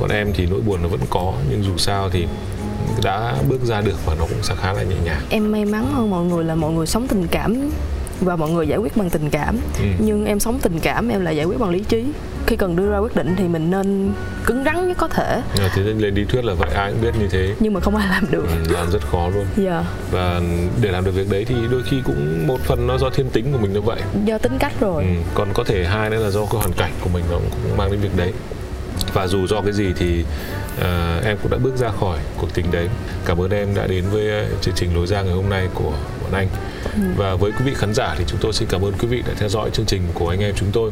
[0.00, 2.26] bọn em thì nỗi buồn nó vẫn có nhưng dù sao thì
[3.02, 5.86] đã bước ra được và nó cũng sẽ khá là nhẹ nhàng em may mắn
[5.92, 7.70] hơn mọi người là mọi người sống tình cảm
[8.20, 9.58] và mọi người giải quyết bằng tình cảm.
[9.78, 9.84] Ừ.
[9.98, 12.04] nhưng em sống tình cảm em lại giải quyết bằng lý trí.
[12.46, 14.12] Khi cần đưa ra quyết định thì mình nên
[14.46, 15.42] cứng rắn nhất có thể.
[15.58, 17.54] À, thế nên lên lý thuyết là vậy ai cũng biết như thế.
[17.60, 18.46] Nhưng mà không ai làm được.
[18.48, 19.46] Ừ, làm rất khó luôn.
[19.56, 19.72] Dạ.
[19.72, 19.84] Yeah.
[20.10, 20.40] và
[20.82, 23.52] để làm được việc đấy thì đôi khi cũng một phần nó do thiên tính
[23.52, 24.00] của mình như vậy.
[24.24, 25.02] Do tính cách rồi.
[25.02, 27.76] Ừ, còn có thể hai nữa là do cái hoàn cảnh của mình nó cũng
[27.76, 28.32] mang đến việc đấy.
[29.12, 30.24] Và dù do cái gì thì
[30.80, 32.88] uh, em cũng đã bước ra khỏi cuộc tình đấy.
[33.24, 35.92] Cảm ơn em đã đến với chương trình lối ra ngày hôm nay của
[36.26, 36.48] bọn anh.
[36.94, 37.00] Ừ.
[37.16, 39.32] và với quý vị khán giả thì chúng tôi xin cảm ơn quý vị đã
[39.36, 40.90] theo dõi chương trình của anh em chúng tôi.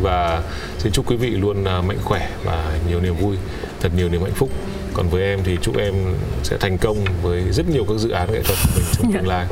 [0.00, 0.42] Và
[0.78, 3.36] xin chúc quý vị luôn uh, mạnh khỏe và nhiều niềm vui
[3.80, 4.50] thật nhiều niềm hạnh phúc.
[4.94, 5.94] Còn với em thì chúc em
[6.42, 9.28] sẽ thành công với rất nhiều các dự án nghệ thuật của mình trong tương
[9.28, 9.46] lai.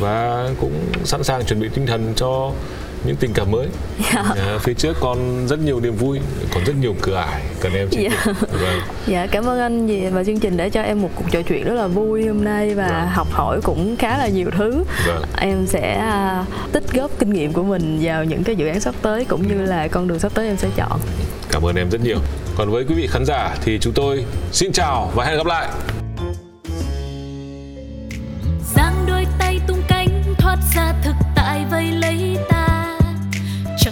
[0.00, 0.72] Và cũng
[1.04, 2.52] sẵn sàng chuẩn bị tinh thần cho
[3.06, 3.66] những tình cảm mới
[4.12, 4.26] yeah.
[4.36, 4.44] Dạ.
[4.44, 6.20] à, phía trước còn rất nhiều niềm vui
[6.54, 8.24] còn rất nhiều cửa ải cần em dạ.
[8.36, 8.80] vâng.
[9.06, 11.64] dạ cảm ơn anh vì và chương trình đã cho em một cuộc trò chuyện
[11.64, 13.08] rất là vui hôm nay và vâng.
[13.08, 15.24] học hỏi cũng khá là nhiều thứ vâng.
[15.36, 16.02] em sẽ
[16.40, 19.48] uh, tích góp kinh nghiệm của mình vào những cái dự án sắp tới cũng
[19.48, 21.00] như là con đường sắp tới em sẽ chọn
[21.50, 22.18] cảm ơn em rất nhiều
[22.56, 25.68] còn với quý vị khán giả thì chúng tôi xin chào và hẹn gặp lại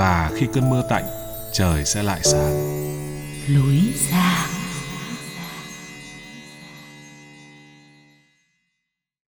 [0.00, 1.04] và khi cơn mưa tạnh
[1.52, 2.54] trời sẽ lại sáng.
[3.48, 3.80] Lối
[4.10, 4.39] ra.